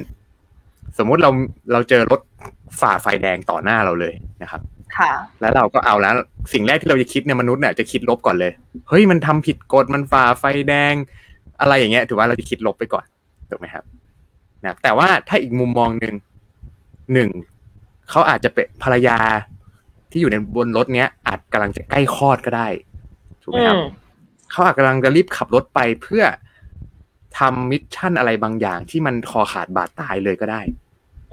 [0.98, 1.32] สมมุติเรา
[1.72, 2.22] เราเจอรถ
[2.82, 4.62] ฝ่าไฟแดงต่อหน้าเราเลยนะครับ
[4.98, 6.14] ค่ะแล้วเราก็เอาแล้ว
[6.54, 8.52] สิ่งแรกที่เราจะคิดเนี่ยมนุษย์เนี่ยจะคิดลบก่อนเลย
[8.90, 10.94] เฮ้ยมันทำผิดกฎมันฝ่าไฟแดง
[11.60, 13.06] อะไรอย่างเงี้ยถือว่าเราจะคิดลบไปก่อน
[13.50, 13.84] ถูกไหมครับ
[14.64, 16.16] นะแต่ว่าถ้าอีกมุมมองหนึ่ง
[17.14, 17.30] หนึ่ง
[18.10, 19.18] เขาอาจจะเป็นภรรยา
[20.12, 22.68] ที่อยู่ในบนรถเนี้ย อาจกำลังจะใกล้คลอดก็ได้
[23.44, 23.84] ถูกไหมอืครับม
[24.52, 26.24] เขาอาจกำลังจะรีบขับรถไปเพื่อ
[27.38, 30.62] ทำมิชชั่นอะไรบางอย่างที่มันคอขาดบาดตายเลยก็ได้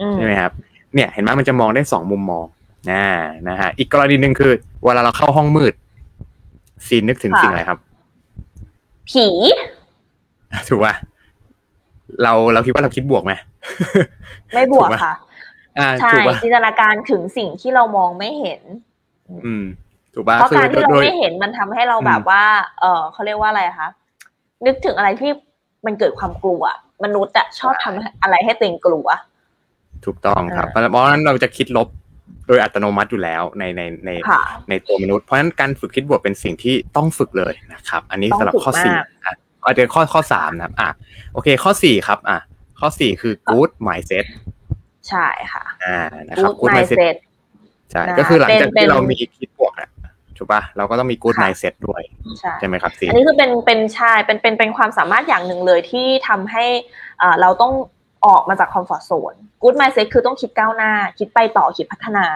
[0.00, 0.52] อืมใช่ไหมครับ
[0.94, 2.46] เนี่ย เห็นไหมมันจะมองได้สองมุมมอง
[2.90, 3.02] นะ
[3.48, 4.52] นะฮะอีกกรณีหนึ่งคือ
[4.84, 5.74] เวลาเราเข้าห้องมืด
[6.86, 7.78] ซีนนึกถึงสิ่งอะไรครับ
[9.10, 9.26] ผี
[10.68, 10.94] ถูกป่ะ
[12.22, 13.32] เราเราคิดว่าเราคิดบวกไหม
[14.54, 15.14] ไม่บวกถูกปะค่ะ
[15.78, 18.62] อ่าใช่ถูกป่ะจินตนาการถึงสิ่งที่เรามองไม่เห็น
[19.46, 19.64] อืม
[20.14, 22.44] ถูกป่ะเพราะคือการที่เราโดยไม่เห็นมันทำให้เราอืมแบบว่า
[22.80, 23.88] เออเขาเรียกว่าอะไรคะ
[24.66, 25.30] นึกถึงอะไรที่
[25.86, 26.62] มันเกิดความกลัว
[27.04, 29.08] มนุษย์อะชอบทำอะไรให้ตัวเองกลัว
[30.04, 31.88] ถูกต้องครับเพอ่าราะเพราะฉะนั้นเราจะคิดลบ
[32.46, 40.88] โดยอัตโนมัติอยู่แล้วในในในค่ะในตัวมนุษย์เพราะฉะนั้นการฝึกคิดบวกเป็นสิ่งที่ต้องฝึกเลยนะครับ อันนี้ต้องสำหรับข้อฝึกสี่มากอะก็จะข้อข้อสามนะครับอะ
[41.32, 42.38] โอเค ข้อสี่ครับอะ
[42.80, 44.24] ข้อสี่คือ good mindset
[45.08, 47.16] ใช่ค่ะอ่านะครับ good mindset
[47.90, 49.88] ใช่นะก็คือหลังจากเป็นที่เราเป็นมีคิดบวกอะ
[50.36, 52.02] ถูกป่ะเราก็ต้องมี good ค่ะ mindset ด้วย
[52.38, 56.64] ใช่ใช่ไหมครับซีอันนี้คือเป็นเป็นใช่เป็นเป็นเป็นความสามารถอย่างหนึ่งเลยที่ทำให้
[57.18, 57.72] เอ่อเราต้อง
[58.26, 62.26] ออกมาจากคอมฟอร์ z โซน good mindset คือต้องคิดก้าวหน้า คิดไปต่อคิดพัฒนา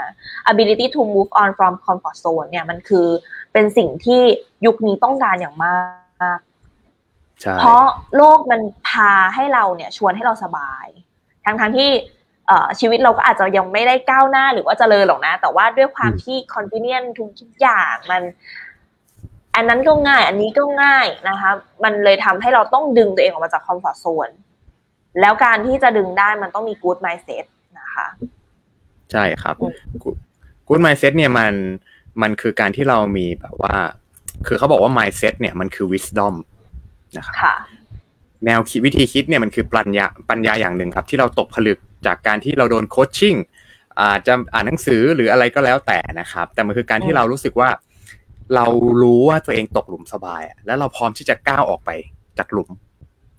[0.51, 3.07] ability to move on from comfort zone เนี่ยมันคือ
[3.53, 4.23] เป็นสิ่งที่
[4.67, 5.77] ยุคนี้ต้องการอย่างมา
[6.37, 6.39] ก
[7.41, 7.85] ใช่เพราะ
[8.17, 10.87] โลกมันพาให้เราเนี่ยชวนให้เราสบาย
[11.45, 11.91] ทั้งทั้งๆที่
[12.47, 18.23] เอ่อชีวิตเราก็อาจจะยังไม่ได้ก้าวหน้าหรือว่าเจริญหรอกนะ แต่ว่าด้วยความที่ convenient ทุกทุกอย่างมัน
[19.57, 21.51] อันนั้นก็ง่าย อันนี้ก็ง่ายนะคะ
[21.85, 24.29] มันเลยทำให้เราต้องดึงตัวเองออกมาจากคอมฟอร์ z โซน
[25.21, 27.45] แล้วการที่จะดึงได้มันต้องมี good mindset
[27.79, 28.07] นะคะ
[29.13, 29.73] ใช่ครับอืม
[30.03, 30.21] Good-
[30.69, 31.53] good mindset เนี่ยมัน
[32.23, 33.77] มันคือการที่เรามีแบบว่า
[34.47, 36.35] คือเขาบอกว่า mindset เนี่ยมันคือ wisdom
[37.17, 37.55] นะครับค่ะ
[38.47, 43.35] แนวคิดวิธีคิดเนี่ยมันคือปัญญาปัญญาอย่างหนึ่งครับ ที่เราตกผลึกจากการที่เราโดนโคชชิ่ง
[44.01, 47.69] อาจจะอ่านหนังสือหรืออะไรก็แล้วแต่นะครับ แต่มันคือการที่อืมเรารู้สึกว่า
[48.55, 48.67] เรา
[49.03, 51.91] รู้ว่าตัวเองตกหลุมสบายอะแล้วเราพร้อมที่จะก้าวออกไป
[52.39, 52.71] จากหลุม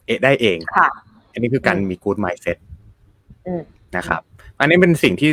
[0.06, 0.90] เอะได้เองค่ะ
[1.34, 2.58] อันนี้คือการอืมมี good mindset
[3.48, 3.62] อืม
[3.98, 4.22] นะครับ
[4.60, 5.32] อันนี้เป็นสิ่งที่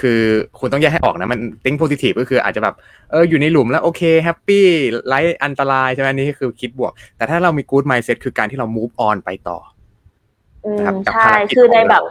[0.00, 0.20] คือ
[0.58, 2.74] คุณต้องแยกให้ออกนะ มัน think positive ก็คืออาจจะแบบ
[3.10, 4.64] เอออยู่ในหลุมแล้วโอเคแฮปปี้
[5.08, 9.58] ไร้อันตรายใช่ไหมอันนี่คือคิดบวก แต่ถ้าเรามี good mindset คือการที่เรา move on ไปต่อ
[10.64, 12.04] อืมนะครับกับใช่ภารกิจคือในของแบเราบ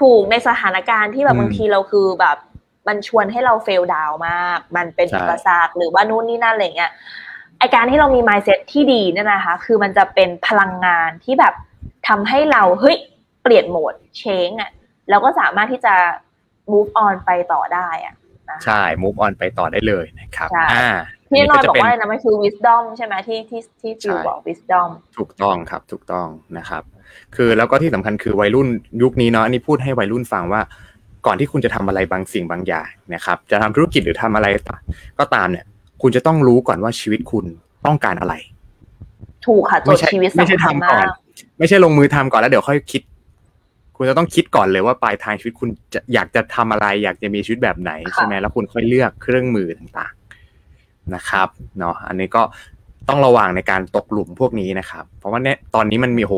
[0.00, 2.36] ถูกในสถานการณ์ที่แบบอืมบางทีเราคือแบบ
[2.88, 6.92] มันชวนให้เราเฟลดาวมาก มันเป็นใช่อุปสรรคหรือว่านู่นนี่นั่นอะไรเงี้ย
[7.58, 11.54] ไอการที่เรามี mindset ที่ดีเนี่ยนะคะ คือมันจะเป็นพลังงานที่แบบ
[12.08, 12.96] ทำให้เราเฮ้ย
[13.42, 14.70] เปลี่ยนโหมดเชงอะ
[15.10, 15.94] แล้วก็สามารถที่จะ
[16.72, 18.14] move on ไปต่อได้อะ
[18.50, 20.88] นะคะใช่ move on ไปต่อได้เลยนะครับใช่อ่า
[21.30, 26.82] ที่น้อยบอกเป็ว่าอะไรนะมันคือ wisdom ใช่ไหมที่ที่ที่ฟิวใช่บอก wisdom ถูกต้องครับถูกต้องนะครับ
[27.36, 28.68] คือแล้วก็ที่สำคัญคือวัยรุ่น
[29.02, 30.60] ยุคนี้เนาะอันนี้พูดให้วัยรุ่นฟังว่า
[31.26, 34.46] ก่อนที่คุณจะทำอะไรบางสิ่งบางอย่างนะครับ จะทำธุรกิจหรือทำอะไร
[35.18, 35.64] ก็ตามเนี่ย
[36.02, 37.44] คุณจะต้องรู้ก่อนว่าชีวิตคุณ
[37.86, 38.34] ต้องการอะไร
[39.46, 41.08] ถูกค่ะโจไม่ทใช่ย์ชีวิตไม่ใช่สำคัญทำก่อมานก
[41.58, 43.02] ไม่ใช่ลงมือทำก่อนแล้วเดี๋ยวค่อยคิด
[43.96, 52.42] คุณจะต้องคิดก่อนเลยว่าปลายทางชีวิตคุณจะอยากจะทำอะไร อยากจะมีชีวิตแบบไหนค่ะใช่ไหมแล้วคุณค่อยเลือกเครื่องมือต่างๆนะครับเนาะอันนี้ก็
[53.08, 56.34] ต้องระวังในการตกหลุมพวกนี้นะครับ เพราะว่าเนี่ยตอนนี้มันมีโห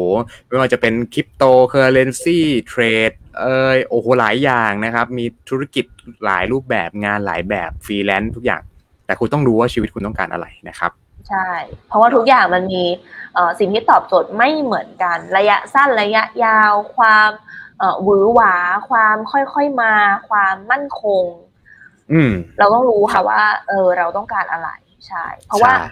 [0.49, 2.81] ไม่ว่าจะเป็นคริปโตเคอเรนซีเทร
[3.11, 5.85] ดเอยโอ้โหหลายอย่างนะครับ มีธุรกิจ
[6.25, 8.63] หลายรูปแบบงานหลายแบบฟรีแลนซ์ทุกอย่าง
[9.07, 10.93] แต่คุณต้องรู้ว่าชีวิตคุณต้องการอะไรนะครับ
[11.29, 11.49] ใช่
[11.89, 13.20] เพราะว่าทุกอย่างมันมีเอ่อ
[13.59, 17.31] สิ่งที่ตอบโจทย์ไม่เหมือนกัน ระยะสั้นระยะยาว ความ
[17.79, 18.55] เอ่อหวือหวา
[18.89, 19.95] ความค่อยๆมา
[20.29, 21.25] ความมั่นคง
[22.13, 24.69] อืมเราต้องรู้ครัค่ะบว่า เออ เราต้องการอะไร
[25.07, 25.87] ใช่เพราะว่าใช่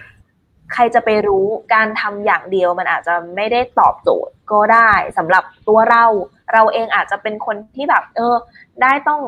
[0.72, 6.05] ใครจะไปรู้การทำอย่างเดียวมันอาจจะไม่ได้ตอบโจทย์ก็ได้สำหรับตัวเรา
[6.53, 8.37] เราเองอาจจะเป็นคนที่แบบ เออ
[8.83, 9.20] ได้ต้อง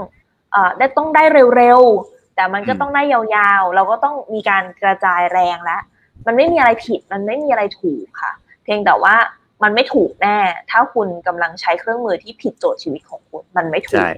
[0.52, 1.24] เอ่อได้ต้องได้
[1.56, 5.82] เร็วๆแต่มันก็อืมต้องได้ยาวๆ เราก็ต้องมีการกระจายแรงแล้ว
[6.26, 8.32] มันไม่มีอะไรผิด มันไม่มีอะไรถูกค่ะ
[8.64, 9.14] เพียงแต่ว่า
[9.62, 10.38] มันไม่ถูกแน่
[10.70, 14.10] ถ้าคุณกำลังใช้เครื่องมือที่ผิดโจทย์ชีวิตของคุณ มันไม่ถูก ใช่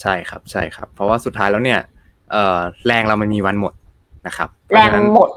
[0.00, 1.80] ใช่ครับ ใช่ครับ เพราะว่าสุดท้ายแล้วเนี่ย
[2.32, 3.72] เอ่อแรงเรามันมีวันหมด
[4.26, 5.30] นะครับ แรงเพาะฉะนั้นหมด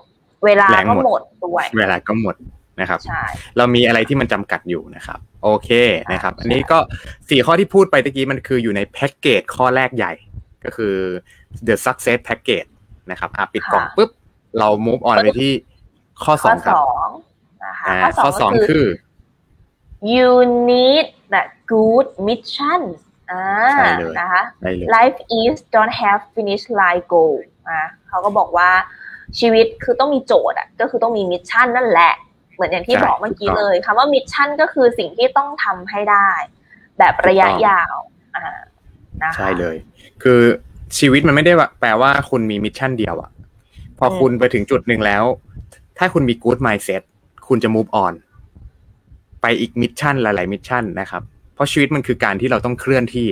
[0.45, 2.35] เวลาแรงก็หมดหมดด้วย เวลาก็หมด
[2.81, 3.23] นะครับใช่
[3.57, 5.69] เรามีอะไรที่มันจำกัดอยู่นะครับ โอเค
[6.11, 6.79] นะครับใช่อันนี้ก็
[7.29, 10.13] สี่ข้อที่พูดไปตะกี้มันคืออยู่ในแพ็กเกจข้อแรกใหญ่
[10.65, 10.95] ก็คือ
[11.67, 12.69] the success package
[13.11, 14.09] นะครับอะปิดกล่องปุ๊บ
[14.59, 15.53] เรา move on ไปที่
[16.23, 17.07] ข้อสข้อองครับสอง
[17.65, 18.85] นะคะอ่าข้ข้ออสสอองงก็คือคือ
[20.15, 20.29] you
[20.71, 22.81] need that good mission
[23.31, 27.35] อ่าใช่เลยนะคะได้เลย life is don't have finish line goal
[27.69, 28.69] อะเขาก็บอกว่า
[29.39, 32.13] ชีวิตคือต้องมีโจทย์อะก็คือต้องมี mission นั่นแหละ
[32.55, 36.29] เหมือนอย่างที่ใช่บอกเมื่อกี้ถูกต้องเลยคำว่า mission ก็คือสิ่งที่ต้องทำให้ได้
[36.99, 37.95] แบบระยะถูกต้องยาว
[38.35, 38.45] อ่า
[39.23, 39.75] นะคะใช่เลย
[40.23, 40.41] คือ
[40.97, 43.31] ชีวิตมันไม่ได้ว่าแปลว่าคุณมี mission เดียวอะ
[43.99, 45.23] พอคุณไปถึงจุดหนึ่งแล้ว
[45.97, 47.01] ถ้าคุณมี good mindset
[47.47, 48.13] คุณจะ move on
[49.41, 51.21] ไปอีก mission หลาย ๆ mission นะครับ
[51.53, 53.27] เพราะชีวิตมันคือการที่เราต้องเคลื่อนที่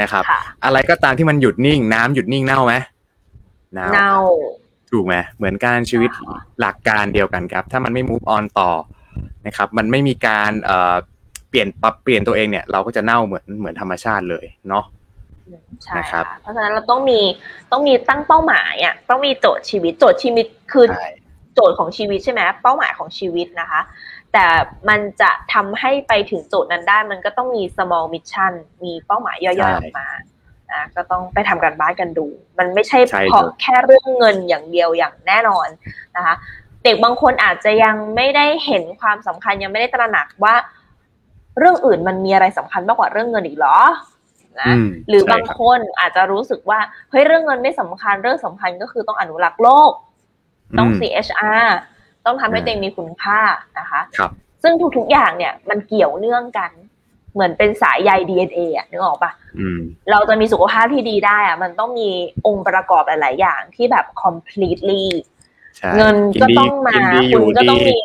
[0.00, 2.74] นะครับค่ะอะไรก็ตามที่มันหยุดนิ่ง น้ำหยุดนิ่งเน่าไหม
[3.74, 4.14] เน่าเน่า
[4.90, 8.70] ถูกไหมเหมือนการชีวิตค่ะหลักการเดียวกันครับ ถ้ามันไม่ move on ต่อ
[9.46, 10.94] นะครับ มันไม่มีการเอ่อ
[11.50, 14.84] เปลี่ยนปรับเปลี่ยนตัวเองเนี่ย เราก็จะเน่าเหมือนเหมือนธรรมชาติเลยเนาะ
[15.82, 17.20] ใช่นะครับค่ะเพราะฉะนั้นเราต้องมี
[17.72, 23.80] ต้องมีตั้งเป้าหมายอะต้องมีโจทย์ชีวิตโจทย์ชีวิตคือใช่โจทย์ของชีวิตใช่ไหมเป้าหมายของชีวิตนะคะ
[24.32, 24.46] แต่
[24.88, 28.52] มันจะทำให้ไปถึงโจทย์นั้นได้ มันก็ต้องมี small mission
[28.84, 30.08] มีเป้าหมายย่อยๆออกมา
[30.70, 32.26] อะก็ต้องไปทำกันบ้านกันดู
[32.58, 35.68] มันไม่ใช่ใช่เพราะเลยแค่เรื่องเงินอย่างเดียวอย่างแน่นอน
[36.16, 36.34] นะคะ
[36.84, 40.54] เด็กบางคนอาจจะยังไม่ได้เห็นความสำคัญยังไม่ได้ตระหนักว่า
[41.58, 43.78] เรื่องอื่นมันมีอะไรสำคัญมากกว่าเรื่องเงินอีกเหรอ
[44.60, 46.78] นะอืมหรือใช่บางครับคนอาจจะรู้สึกว่า
[47.10, 49.92] เฮ้ยเรื่องเงินไม่สำคัญเรื่องสำคัญก็คือต้องอนุรักษ์โลก
[50.78, 51.64] ต้องอืม CHR
[52.26, 53.40] ต้องทำให้อืมตัวเองมีคุณค่า
[53.78, 54.30] นะคะครับ
[54.62, 56.70] ซึ่งทุกๆอย่างเนี่ยมันเกี่ยวเนื่องกัน
[57.34, 59.80] เหมือนเป็นสายใย DNA อะนึกออกปะอืม
[60.10, 62.10] เราจะมีสุขภาพที่ดีได้อะ มันต้องมี
[62.46, 65.04] องค์ประกอบหลาย ๆ อย่างที่แบบ completely
[65.76, 68.00] ใช่เงินก็ดีต้องมากินดีอคุณยู่ก็ดีต้องมี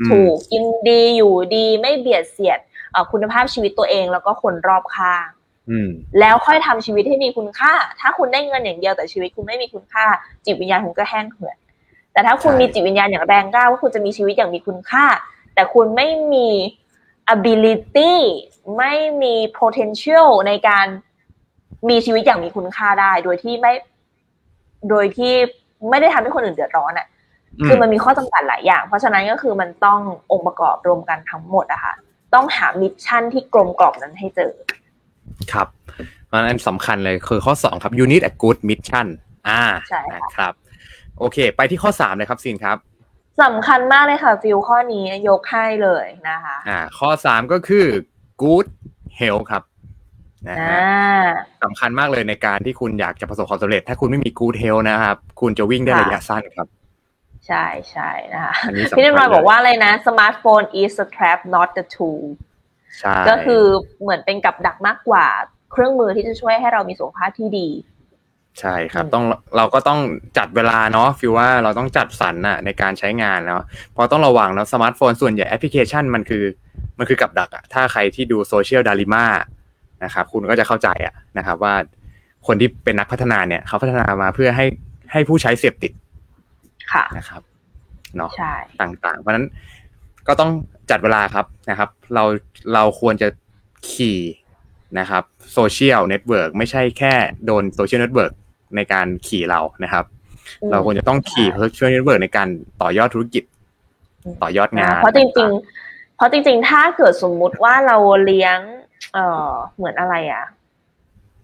[0.00, 2.58] อืมถูกกินดีอยู่ดีไม่เบียดเสียด
[2.92, 5.26] เอ่อคุณภาพชีวิตตัวเองแล้วก็คนรอบข้าง
[5.70, 5.88] อืม
[6.20, 10.04] แล้วค่อยทำชีวิตให้มีคุณค่า ถ้าคุณได้เงินอย่างเดียวแต่ชีวิตคุณไม่มีคุณค่า
[10.44, 11.56] จิตวิญญาณคุณก็แห้งเหือด
[12.12, 15.04] แต่ถ้าคุณใช่มีจิตวิญญาณอย่างแรงกล้าว่าคุณจะมีชีวิตอย่างมีคุณค่า
[15.54, 16.48] แต่คุณไม่มี
[17.34, 18.14] ability
[18.78, 20.86] ไม่มี potential ในการ
[21.88, 23.72] มีชีวิตอย่างมีคุณค่าได้ โดยที่ไม่
[24.88, 25.32] โดยที่
[25.90, 27.06] ไม่ได้ทำให้คนอื่นเดือดร้อนอะ
[27.66, 30.00] คือมันมีข้อจำกัดหลายอย่าง เพราะฉะนั้นก็คือมันต้อง
[30.32, 31.94] องค์ประกอบรวมกันทั้งหมดอะค่ะ
[32.34, 34.52] ต้องหามิชชั่นที่กลมกล่อมนั้นให้เจอ
[35.52, 35.68] ครับ
[36.26, 39.06] เพราะฉะนั้นสำคัญเลยคือข้อสองครับ you need a good mission
[39.48, 40.52] อ่าใช่ค่ะนะครับ
[41.20, 42.76] โอเค ไปที่ข้อสามเลยครับซีนครับ
[43.42, 47.86] สำคัญมากเลยค่ะฟิลข้อนี้ยกให้เลยนะคะอ่าข้อสามก็คือ
[48.42, 48.66] good
[49.18, 49.62] health ครับ
[50.48, 56.66] นะอ่ฮะาสำคัญมากเลยในการที่คุณอยากจะประสบความสำเร็จ ถ้าคุณไม่มี good health นะครับ คุณจะวิ่งได้ค่ะระยะสั้นครับ
[57.46, 62.24] ใช่ใช่นะคะอันนี้สำคัญพี่นิมรอยเลยบอกว่าอะไรนะ smartphone is a trap not the tool
[63.00, 63.62] ใช่ก็คือ
[64.02, 65.26] เหมือนเป็นกับดักมากกว่า
[65.72, 67.68] เครื่องมือที่จะช่วยให้เรามีสุขภาพที่ดี
[68.60, 69.24] ใช่ครับอืมต้อง
[69.56, 70.00] เราก็ต้อง
[70.38, 76.44] จัดเวลาเนาะฟิวว่าเราต้องจัดสรรน่ะในการใช้งานเนาะเพราะต้องระวังเนาะสมาร์ทโฟนส่วนใหญ่แอปพลิเคชันมันคือ
[76.98, 79.24] มันคือกับดักอะถ้าใครที่ดู Social Dilemma
[80.04, 81.74] นะครับคุณก็จะเข้าใจอะนะครับว่า
[82.46, 84.66] คนที่เป็นนักพัฒนาเนี่ยเขาพัฒนามาเพื่อให้
[85.12, 85.92] ให้ผู้ใช้เสพติด
[86.92, 87.42] ค่ะนะครับ
[88.16, 89.46] เนาะใช่ต่างๆ เพราะฉะนั้น
[90.28, 90.50] ก็ต้อง
[90.90, 92.24] จัดเวลาครับนะครับ เรา
[92.74, 93.28] เราควรจะ
[93.90, 94.18] ขี่
[94.98, 95.22] นะครับ
[95.52, 97.14] โซเชียลเน็ตเวิร์กไม่ใช่แค่
[97.46, 98.32] โดนโซเชียลเน็ตเวิร์ก
[98.76, 100.04] ในการขี่เรานะครับ
[100.62, 102.48] อืมเราควรจะต้องขี่โซเชียลเน็ตเวิร์กในการ
[102.80, 103.44] ต่อยอดธุรกิจ
[104.42, 105.50] ต่อยอดงานเพราะจริง
[105.82, 108.58] ๆ เพราะจริง ๆ ถ้าเกิดสมมุติว่าเราเลี้ยง
[109.14, 110.44] เอ่อเหมือนอะไรอะ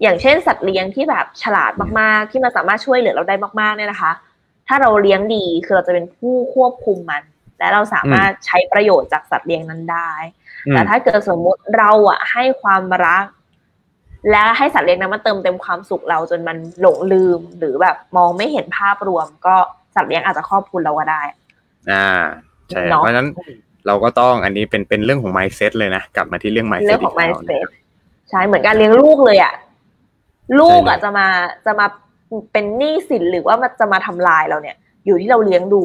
[0.02, 4.12] อย่างเช่นสัตว์เลี้ยงที่แบบฉลาดมากๆ ที่มันสามารถช่วยเหลือเราได้มากๆเนี่ยนะคะ
[4.68, 7.22] ถ้าเราเลี้ยงดีคือเราจะเป็นผู้ควบคุมมัน
[7.58, 10.10] และเราสามารถใช้ประโยชน์จากสัตว์เลี้ยงนั้นได้
[10.66, 13.24] อืมแต่ถ้าเกิดสมมุติเราอะให้ความรัก
[14.30, 19.54] และให้สัตว์เลี้ยงนั้นมาเติมเต็มความสุขเราจนมันหลงลืม หรือแบบมองไม่เห็นภาพรวม ก็
[19.94, 21.22] สัตว์เลี้ยงอาจจะครอบคลุมเราก็ได้
[21.90, 22.06] อ่า
[22.68, 23.28] ใช่เนาะเพราะฉะนั้น
[23.86, 27.66] เราก็ต้องอันนี้เป็นเป็นเรื่องของ mindset เลยนะกลับมาที่เรื่อง mindset เรื่องของกแล้ว mindset
[28.30, 29.52] ใช่เหมือนการเลี้ยงลูกเลยอะ
[30.60, 31.26] ลูกอะจะมา
[31.66, 31.86] จะมา
[32.52, 35.82] เป็นหนี้สินหรือว่ามันจะมาทำลายเราเนี่ย อยู่ที่เราเลี้ยงดู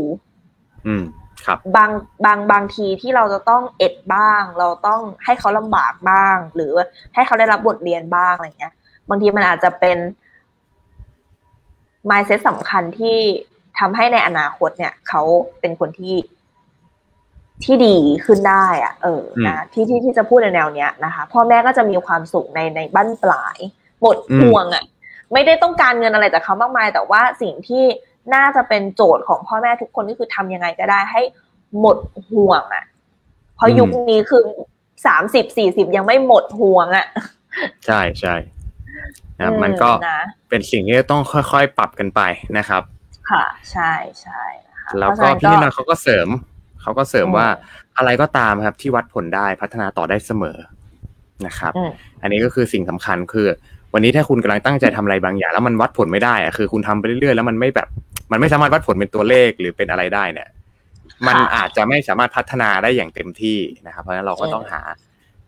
[0.87, 1.20] อืมครั
[1.55, 1.89] บบาง
[2.25, 6.71] บางบางทีที่เราจะต้องเอ็ดบ้าง เราต้องให้เขาลำบากบ้าง หรือ
[7.13, 8.73] ให้เขาได้รับบทเรียนบ้างอะไรเงี้ย
[9.09, 9.97] บางทีมันอาจจะเป็น
[12.09, 13.17] mindset สำคัญที่
[13.79, 15.21] ทำให้ในอนาคตเนี่ยเขา
[15.59, 16.15] เป็นคนที่
[17.63, 23.57] ที่ดีขึ้นได้อะเออนะที่ที่ที่จะพูดในแนวเนี้ยนะคะพ่อแม่ก็จะมีความสุขในในบ้านปลาย
[24.01, 24.83] หมดห่วงอะ่ะ
[25.33, 27.83] ไม่ได้ต้องการเงินอะไรจากเขามากมาย แต่ว่าสิ่งที่
[28.33, 31.21] น่าจะเป็นโจทย์ของพ่อแม่ทุกคนก็คือทำยังไงก็ได้ให้
[31.79, 31.97] หมด
[32.29, 32.85] ห่วงอะ่ะ
[33.55, 34.43] เพราะยุคนี้คือ
[35.05, 37.05] สามสิบสี่สิบยังไม่หมดห่วงอะ่ะ
[37.85, 38.35] ใช่ใช่
[39.37, 42.21] นะครับมันก็นะเป็นสิ่งที่ต้องค่อยๆ ปรับกันไป
[42.57, 42.83] นะครับ
[43.31, 46.27] ค่ะ ใช่ใช่นะคะแล้วก็เพราะฉะพี่นั้นนินาเขาก็เสริม
[46.81, 47.47] เขาก็เสริมอืมว่า
[47.97, 50.57] อะไรก็ตามครับที่วัดผลได้พัฒนาต่อได้เสมอ
[51.45, 53.47] นะครับอืมอันนี้ก็คือสิ่งสำคัญคือ
[53.93, 57.87] วันนี้ถ้าคุณกำลังตั้งใจทำอะไรบางอย่าง แล้วมันวัดผลไม่ได้อะคือคุณทำไปเรื่อยๆแล้วมันไม่แบบ
[58.31, 60.49] มันไม่สามารถวัดผลเป็นตัวเลขหรือเป็นอะไรได้เนี่ย
[61.27, 64.81] มันอาจจะไม่สามารถพัฒนาได้อย่างเต็มที่นะครับ เพราะฉะนั้นเราก็ต้องหา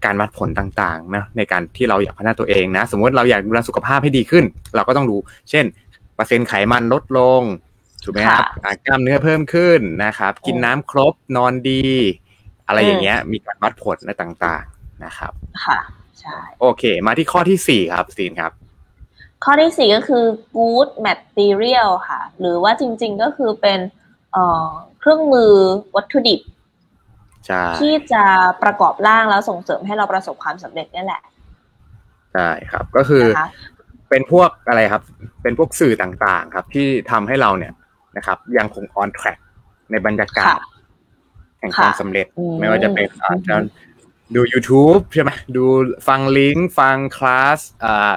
[0.06, 5.16] การวัดผลต่างๆนะในการที่เราอยากพัฒนาตัวเองนะ สมมติเราอยากดูแลสุขภาพให้ดีขึ้น เราก็ต้องดู
[5.50, 5.66] เช่น
[6.16, 7.42] เปอร์เซ็นต์ไขมันลดลง
[8.04, 11.84] ถูกไหมครับอ่ากล้ามเนื้อเพิ่มขึ้นนะครับ กินน้ำครบนอนดี
[12.68, 15.32] อะไรอย่างเงี้ย มีการวัดผลอะไรต่างๆนะครับ
[15.66, 15.80] ค่ะ
[16.20, 18.52] ใช่โอเค มาที่ข้อที่สี่ครับซีนครับ
[19.44, 20.24] ข้อที่สี่ก็คือ
[20.58, 23.80] good material ค่ะ หรือว่าจริง ๆ ก็คือเป็น
[24.34, 24.68] เอ่อ
[25.00, 25.54] เครื่องมือ
[25.96, 26.42] วัตถุดิบ
[27.46, 28.24] ใช่ที่จะ
[28.64, 31.22] ประกอบร่างแล้วส่งเสริมให้เราประสบความสำเร็จนี่แหละ
[32.34, 33.50] ใช่ครับก็คือนะคะ
[34.10, 35.04] เป็นพวกอะไรครับ
[35.44, 37.74] เป็นพวกสื่อต่างๆ ครับ ที่ทำให้เราเนี่ย
[38.18, 39.40] นะครับ ยังคง on track
[39.92, 40.58] ในบรรยากาศค่ะ
[41.60, 43.56] แห่งความค่ะสำเร็จอืมไม่ว่าจะเป็นอาจจะ
[44.36, 45.66] ดู YouTube ใช่ไหมดู
[46.08, 48.14] ฟังลิงก์ฟังคลาสอ่า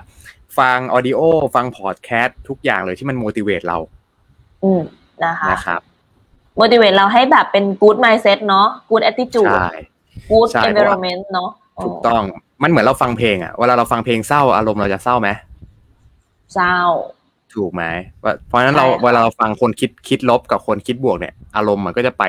[0.58, 1.20] ฟังออดิโอ
[1.54, 3.78] ฟังพอดแคสต์ทุกอย่างเลยที่มัน motivate เรา
[4.64, 4.82] อืม
[5.24, 5.80] นะคะนะครับ
[6.60, 9.70] motivate เราให้แบบเป็น good mindset เนาะ good attitude ใช่
[10.30, 11.50] good ใช่ environment เนาะ
[11.84, 12.22] ถูกต้อง
[12.62, 15.28] มันเหมือนเราฟังเพลงอะเวลาเราฟังเพลงเศร้าอารมณ์เราจะเศร้าไหม
[16.54, 16.78] เจ้า
[17.54, 17.84] ถูกไหม
[18.22, 22.24] ว่าเพราะฉะนั้นเราใช่ค่ะเวลาเราฟังคนคิดคิดลบกับคนคิดบวกเนี่ย อารมณ์มันก็จะไป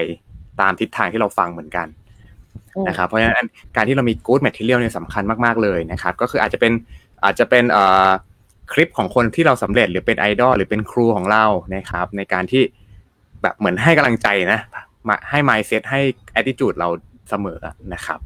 [0.61, 1.87] ตามทิศทางที่เราฟังเหมือนกัน
[2.75, 6.71] อืมนะครับเพราะฉะนั้นการที่เรามี good material เนี่ยสำคัญมากๆเลยนะครับ ก็คืออาจจะเป็น
[7.23, 8.09] อาจจะเป็นเอ่อ
[8.73, 12.63] คลิปของคนที่เราสำเร็จหรือเป็นไอดอลหรือเป็นครูของเรานะครับ ในการที่
[13.41, 14.59] แบบเหมือนให้กำลังใจนะ
[15.07, 16.01] มาให้ mindset ให้
[16.39, 16.89] attitude เรา
[17.29, 17.59] เสมอ
[17.93, 18.19] นะครับ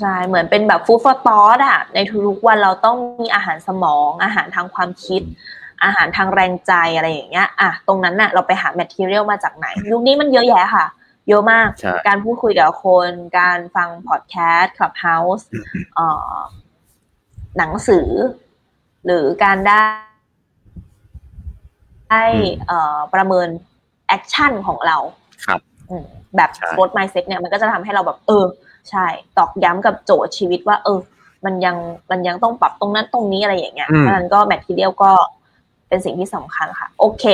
[0.00, 5.22] ใช่เหมือนเป็นแบบ food for thought อะในทุกๆวันเราต้องมีอาหารสมอง อาหารทางความคิด
[5.84, 10.86] อาหารทางแรงใจอะไรอย่างเงี้ยอะตรงนั้นน่ะเราไปหา material มาจากไหน ยุคนี้มันเยอะแยะค่ะ
[11.28, 15.44] เยอะมากใช่การพูดคุยกับคน การฟังพอดแคสต์ Clubhouse
[15.94, 16.34] เอ่อ
[17.58, 18.08] หนังสือ
[19.06, 19.82] หรือการได้
[22.10, 22.24] ได้
[22.66, 23.48] เอ่อประเมิน
[24.08, 24.96] action ของเรา
[25.46, 26.04] ครับอืม
[26.36, 28.44] แบบใช่ growth mindset เนี่ยมันก็จะทำให้เราแบบ เออ
[28.90, 29.06] ใช่
[29.38, 30.98] ตอกย้ำกับโจทย์ชีวิตว่า เออ
[31.44, 31.76] มันยัง
[32.10, 35.12] มันยังต้องปรับตรงนั้นตรงนี้อะไรอย่างเงี้ยอืมเพราะฉะนั้นก็ material ก็
[35.88, 37.24] เป็นสิ่งที่สำคัญค่ะ โอเค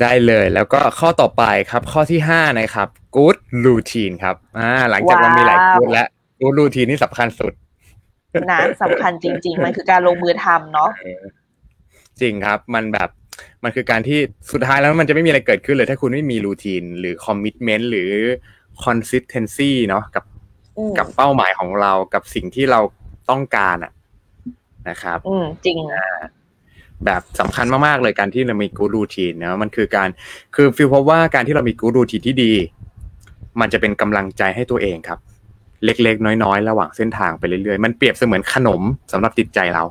[0.00, 6.08] ได้เลยแล้วก็ข้อต่อไปครับ ข้อที่ห้านะครับ good routine ครับอ่าหลังจากเรามีหลายว้าว good แล้ว
[6.40, 7.52] good routine นี่สำคัญสุด
[8.50, 11.24] นะสำคัญจริง ๆ มันคือการลงมือทำเนาะเออ
[12.20, 13.08] จริงครับ มันแบบ
[13.64, 14.18] มันคือการที่
[14.52, 18.10] สุดท้ายแล้วมันจะไม่มีอะไรเกิดขึ้นเลย ถ้าคุณไม่มี routine หรือ commitment หรือ
[18.84, 20.24] consistency เนาะกับ
[20.78, 22.80] อืมกับเป้าหมายของเรากับสิ่งที่เรา
[23.30, 23.92] ต้องการอะ
[24.88, 25.78] นะครับ อืมจริง
[27.04, 30.08] แบบสำคัญมากๆเลยการที่เรามี good routine นะมันคือการ
[30.54, 32.52] คือฟิลพบว่าการที่เรามี good routine ที่ดี
[33.60, 35.18] มันจะเป็นกำลังใจให้ตัวเองครับ
[35.84, 38.82] เล็ก ๆ น้อย ๆ ระหว่างเส้นทางไปเรื่อยๆ มันเปรียบเสมือนขนม
[39.12, 39.84] สำหรับจิตใจเรา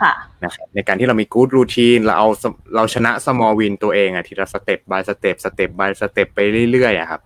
[0.00, 0.12] ค่ะ
[0.44, 6.38] นะครับในการที่เรามี good routine เราเอาสเราชนะ small win ตัวเองอะทีละสเต็ป by สเต็ปสเต็ป by สเต็ปไป
[6.72, 7.20] เรื่อยๆอะครับ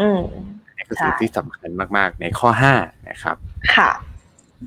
[0.00, 0.20] อืม
[0.76, 2.74] นี่คือสิ่งใช่ที่สำคัญมาก ๆ ในข้อห้า
[3.08, 3.36] นะครับ
[3.76, 3.90] ค่ะ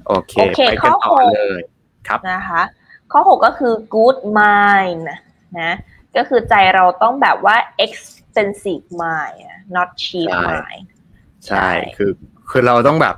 [0.08, 1.62] โอเคโอเคไปกันข้ต่ออหกเลย
[2.08, 2.62] ครับนะคะ
[3.12, 5.06] ข้อ6ก็คือ good mind
[5.62, 5.74] นะ
[6.18, 7.56] ก็คือใจเราต้องแบบว่า
[7.86, 10.86] expensive mind อะ not cheap ใช่ mind
[11.48, 12.12] ใช่ คือ
[12.52, 13.16] คือเราต้องแบบ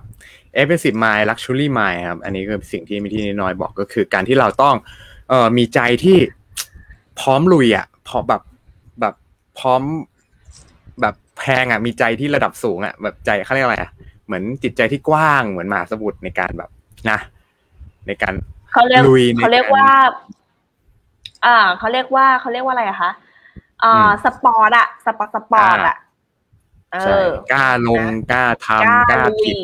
[0.57, 4.75] expensive mind luxury mind ครับ อันนี้คือสิ่งที่มิที่น้อยบอกก็คือ การที่เราต้อง
[5.29, 6.17] เอ่อมีใจที่
[7.19, 8.41] พร้อมลุยอะพร้อมแบบ
[8.99, 9.15] แบบ
[9.59, 9.81] พร้อม
[11.01, 13.91] แบบแพงอะมีใจที่ระดับสูงอะแบบใจเขาเรียกอะไรอะ
[14.25, 16.69] เหมือนจิตใจที่กว้างเหมือนมหาสมุทรในการแบบ
[17.09, 17.19] นะ
[18.07, 18.33] ในการ
[18.73, 19.87] เขาเรียกลุยในเขาเรียกว่า
[21.45, 23.11] อ่าเขาเรียกว่าเขาเรียกว่าอะไรอะคะ
[23.83, 26.06] อ่าสปอร์ตอะสปอร์ตสปอร์ตอะเอ
[27.03, 29.57] ใช่อกล้าลงนะกล้ากล้าทำกล้าลุผิยด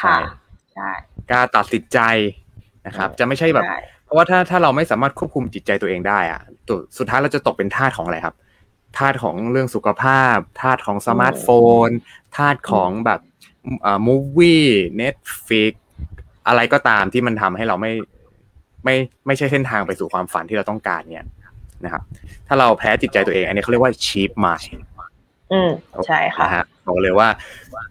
[0.00, 0.18] ค่ะใช่
[0.74, 0.90] ใช่
[1.30, 1.98] กล้าตัดสินใจ
[2.86, 8.34] นะครับ จะไม่ใช่แบบใช่เพราะว่าถ้าถ้าเราไม่สามารถควบคุมจิตใจตัวเองได้อะตัวสุดท้ายเราจะตกเป็นทาสของอะไรครับ
[8.98, 11.46] ทาสของเรื่องสุขภาพทาสของสมาร์ทโฟ
[11.86, 11.88] น
[12.36, 13.20] ทาสของแบบ
[13.84, 14.66] อ่ามูฟวี่
[14.96, 15.16] เน็ต
[15.46, 15.74] ฟิก
[16.48, 17.92] อะไรก็ตามที่มันทำให้เราไม่
[18.84, 21.26] ไม่ไม่ใช่เส้นทางไปสู่ความฝันที่เราต้องการเนี่ย
[21.84, 22.02] นะครับ
[22.46, 24.78] ถ้าเราแพ้จิตใจตัวเอง อันนี้เขาเรียกว่า cheap mind
[25.52, 25.70] อืม
[26.06, 27.28] ใช่ค่ะนะฮะบอกเลยว่า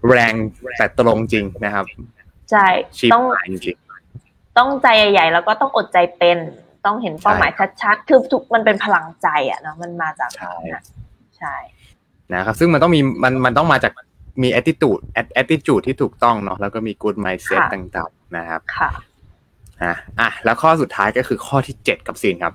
[0.09, 0.33] แรง
[0.77, 1.85] แต่ตรงจริงนะครับ
[2.51, 2.65] ใช่
[2.97, 3.77] cheap ต้อง mind จริง
[4.57, 6.37] ต้องใจใหญ่ ๆ แล้วก็ต้องอดใจเป็น
[6.85, 7.51] ต้องเห็นเป้าหมาย
[7.81, 10.83] ชัดๆ คือทุกมันเป็นพลังใจอะเนาะมันมาจากใช่นั้น
[11.37, 11.55] ใช่
[12.33, 13.91] นะครับซึ่งมันต้องมีมันมันต้องมาจาก
[14.43, 18.89] มี attitude at- attitude ที่ถูกต้องเนาะแล้วก็มี good mindset ต่างๆนะครับค่ะ
[19.83, 22.53] อะอะแล้วข้อสุดท้ายก็คือข้อที่7กับซีนครับ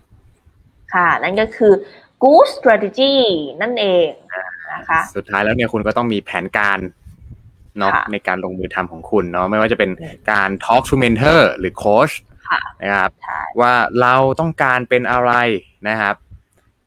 [0.94, 1.72] ค่ะ นั่นก็คือ
[2.22, 3.14] good strategy
[3.62, 4.08] นั่นเอง
[4.74, 6.78] นะคะ สุดท้ายแล้วเนี่ยคุณก็ต้องมีแผนการ
[7.78, 12.14] เนาะค่ะในการลงมือทำของคุณเนาะไม่ว่าจะเป็นอืมการ talk to mentor หรือ coach
[12.48, 15.32] ค่ะนะครับใช่ว่าเราต้องการเป็นอะไร
[15.88, 16.16] นะครับ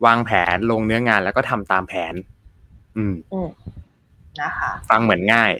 [0.05, 2.13] วางแผนลงเนื้องานแล้วก็ทำตามแผน
[2.97, 3.49] อืมอืม
[4.41, 5.51] นะคะฟังเหมือนง่าย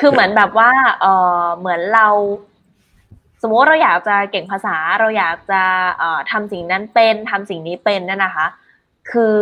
[0.00, 0.70] คือเหมือนแบบว่า
[1.00, 1.06] เอ
[1.42, 2.08] อเหมือนเรา
[3.42, 5.62] สมมติว่าเราอยากจะเก่งภาษาเราอยากจะ
[5.98, 8.46] เอ่อทำสิ่งนั้นเป็นทำสิ่งนี้เป็นนั่นนะคะ
[9.10, 9.36] คือ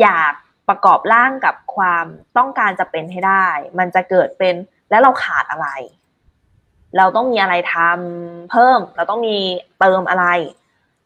[0.00, 0.32] อยาก
[0.68, 3.46] ประกอบร่างกับความต้องการจะเป็นให้ได้
[3.78, 4.54] มันจะเกิดเป็น
[4.90, 5.68] แล้วเราขาดอะไร
[6.96, 9.36] เราต้องมีอะไรทำเพิ่ม เราต้องมี
[9.80, 10.26] เติมอะไร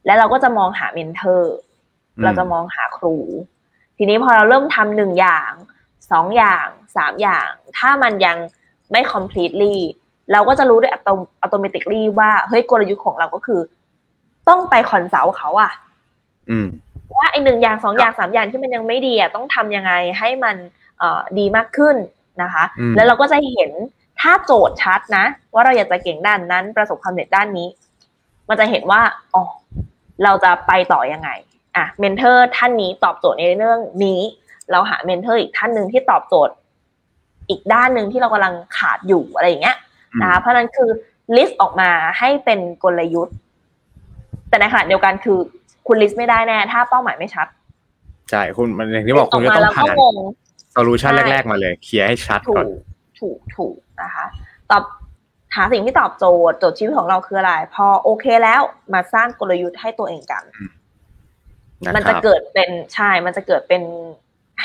[0.07, 1.55] แล้วเราก็จะมองหาเมนเทอร์
[2.17, 3.17] อืมเราจะมองหาครู
[3.97, 5.53] ทีนี้พอเราเริ่มทำหนึ่งอย่าง
[6.11, 6.67] สองอย่าง
[6.97, 8.37] สามอย่าง ถ้ามันยัง
[8.93, 9.75] ไม่ completely
[10.33, 11.81] เราก็จะรู้ด้วยอัตโนอัตโนมัติ
[12.19, 13.61] ว่า เฮ้ยกลยุทธ์ของเราก็คือ
[14.49, 15.73] ต้องไปคอนซัลท์เขาอะ
[16.51, 16.69] อืม
[17.17, 20.57] ว่าไอหนึ่งอย่างสองอย่างสามอย่างที่มันยังไม่ดีอะต้องทำยังไงให้มัน
[20.99, 21.97] เอ่อดีมากขึ้น
[22.43, 23.71] นะคะอืมแล้วเราก็จะเห็น
[24.21, 25.25] ถ้าโจทย์ชัดนะ
[25.55, 27.69] ว่าเราอยากจะเก่งด้านนั้นประสบความสำเร็จด้านนี้
[28.49, 29.01] มันจะเห็นว่า
[29.35, 29.43] อ๋อ
[30.25, 31.31] เราจะไปต่อยังไง
[31.77, 34.21] อะ mentor ท่านนี้ตอบโจทย์ในเรื่องนี้
[34.71, 36.55] เราหา mentor อีกท่านหนึ่งที่ตอบโจทย์
[37.49, 39.77] อีกด้านหนึ่งที่เรากำลังขาดอยู่อะไรอย่างเงี้ย
[40.23, 40.91] นะคะเพราะฉะนั้นคือ
[41.37, 43.37] list ออกมาให้เป็นกลยุทธ์
[44.49, 45.39] แต่ในขณะเดียวกันคือ
[45.87, 47.47] คุณ list ไม่ได้แน่ ถ้าเป้าหมายไม่ชัด
[48.31, 50.15] ใช่ คุณมันอย่างที่บอกคุณลิจะสต์ต้องแล้วผ่าก็นงง
[50.73, 52.69] โซลูชันใช่แรก ๆ มาเลย เคลียร์ให้ชัดถูก่อนก
[53.21, 54.25] ถูก ถูก นะคะ
[54.71, 54.83] ตอบ
[55.55, 58.61] หาสิ่งที่ตอบโจทย์ โจทย์ชีวิตของเราคืออะไร พอโอเคแล้ว
[58.95, 60.45] มาสร้างกลยุทธ์ให้ตัวเองกัน
[61.85, 63.83] นะมันครัจะบเกิดเป็นใช่ มันจะเกิดเป็น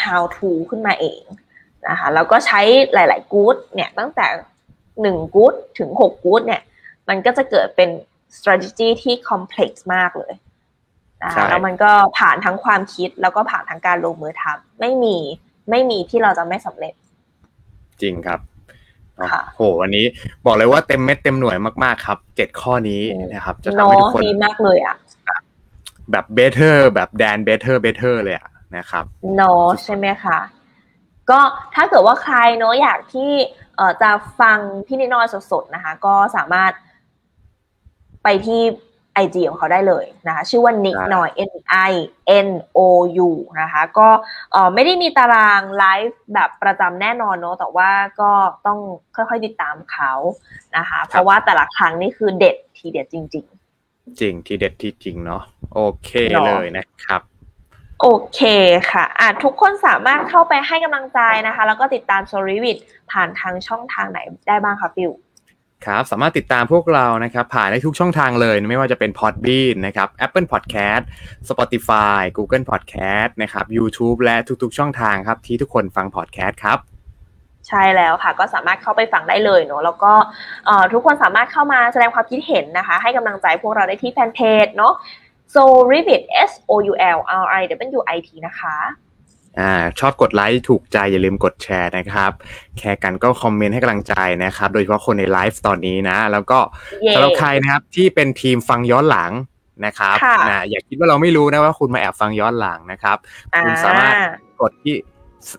[0.02, 1.22] how to ขึ้นมาเอง
[1.88, 2.62] นะคะ แล้วก็ใช้
[2.94, 4.28] หลายๆ good เนี่ยตั้งแต่
[5.02, 6.62] หนึ่ง good ถึงหก good เนี่ย
[7.10, 7.90] มันก็จะเกิดเป็น
[8.38, 10.34] strategy ที่ complex มากเลย
[11.24, 15.18] นะใช่คะแล้วมันก็ผ่านทั้งความคิดแล้วก็ผ่านทั้งการลงมือทำไม่มี
[15.70, 16.94] ไม่มีที่เราจะไม่สำเร็จ
[18.02, 18.40] จริงครับ
[19.32, 20.06] ค่ะโหวันนี้
[20.46, 24.96] บอกเลยว่าเต็มเม็ดเต็มหน่วยมากๆครับเจ็ดข้อนี้อืมนะครับ จะทำเนาให้ทุกะคนดีมากเลยอะ
[26.12, 29.06] แบบ better แบบ dan better better เลยอะนะครับ
[29.36, 30.40] เนาะใช่ไหมคะ
[31.30, 31.40] ก็
[31.76, 33.32] ถ้าเกิดว่าใครเนาะอยากที่
[33.76, 36.72] เอ่อจะฟังพี่นิดน้อยสดๆนะคะ ก็สามารถ
[38.24, 38.62] ไปที่
[39.20, 41.54] ไอจีของเขาได้เลยนะคะชื่อว่านิกหน่อย N
[41.90, 41.94] I
[42.48, 42.80] N O
[43.28, 43.30] U
[43.62, 44.08] นะคะก็
[44.52, 47.90] เอ่อไม่ได้มีตารางไลฟ์แบบประจำแน่นอนเนาะแต่ว่า
[48.22, 48.32] ก็
[48.66, 48.80] ต้อง
[49.16, 50.14] ค่อยๆติดตามเขา
[50.78, 53.46] นะคะเพราะว่าแต่ละครั้งนี่คือเด็ดทีเด็ดจริง
[53.82, 55.44] ๆ จริงที่เด็ดที่จริงเนาะ
[55.74, 57.22] โอเคเนาะเลยนะครับ
[58.02, 58.42] โอเค
[58.92, 62.78] ค่ะอะ ทุกคนสามารถเข้าไปให้กำลังใจนะคะ แล้วก็ติดตาม s o r y w i t
[63.12, 65.12] ผ่านทางช่องทางไหนได้บ้างคะฟิว
[65.86, 71.04] ครับสามารถติดตามพวกเรานะครับผ่านได้ทุกช่องทางเลย ไม่ว่าจะเป็น Podbean นะครับ Apple Podcast
[71.50, 76.78] Spotify Google Podcast นะครับ YouTube และทุกๆ ช่องทางครับ ที่ทุกคนฟัง podcast ครับ
[77.68, 80.14] ใช่แล้วค่ะ ก็สามารถเข้าไปฟังได้เลยเนาะแล้วก็
[80.94, 84.94] ทุกคนสามารถเข้ามาแสดงความคิดเห็นนะคะ ให้กำลังใจพวกเราได้ที่แฟนเพจเนาะ
[85.54, 87.20] so r i v i t s o u l
[87.54, 87.64] r i
[88.00, 88.78] w i t นะคะ
[89.60, 92.32] อ่าชอบกดไลค์ถูกใจอย่าลืมกดแชร์นะครับ
[92.78, 96.60] แค่กันก็คอมเมนต์ให้กำลังใจนะครับ โดยเฉพาะคนในไลฟ์ตอนนี้นะ แล้วก็
[97.04, 99.32] เย้สำหรับใครนะครับที่เป็นทีมฟังย้อนหลัง
[99.86, 103.18] นะครับค่ะนะอย่าคิดว่าเราไม่รู้นะว่าคุณมาแอบฟังย้อนหลังนะครับ
[103.66, 104.14] คุณสามารถ
[104.62, 104.96] กดที่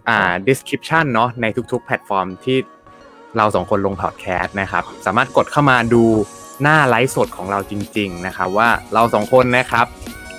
[0.09, 2.59] อ่า description เนาะในทุกๆ แพลตฟอร์มที่
[3.36, 6.03] เราสองคนลงพอดแคสต์นะครับ สามารถกดเข้ามาดู
[6.62, 9.86] หน้าไลฟ์สดของเราจริง ๆ นะครับ ว่าเราสองคนนะครับ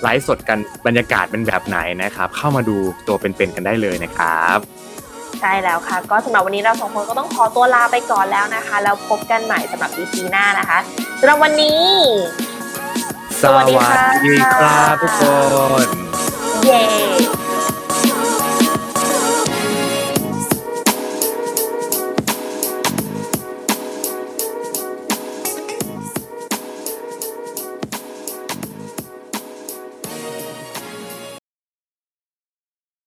[0.02, 2.76] ไลฟ์สดกันบรรยากาศเป็นแบบไหนนะครับ เข้ามาดู
[3.08, 4.58] ตัวเป็นๆกันได้เลยนะครับ
[5.40, 10.78] ใช่แล้วค่ะ ก็สำหรับวันนี้เราสองคนก็ต้องขอตัวลาไปก่อนแล้วนะคะ แล้วพบกันใหม่สำหรับ EP หน้านะคะ
[11.20, 11.82] สำหรับวันนี้
[13.42, 15.22] สวัสดีครับทุกค
[15.84, 15.86] น
[16.64, 16.82] เย้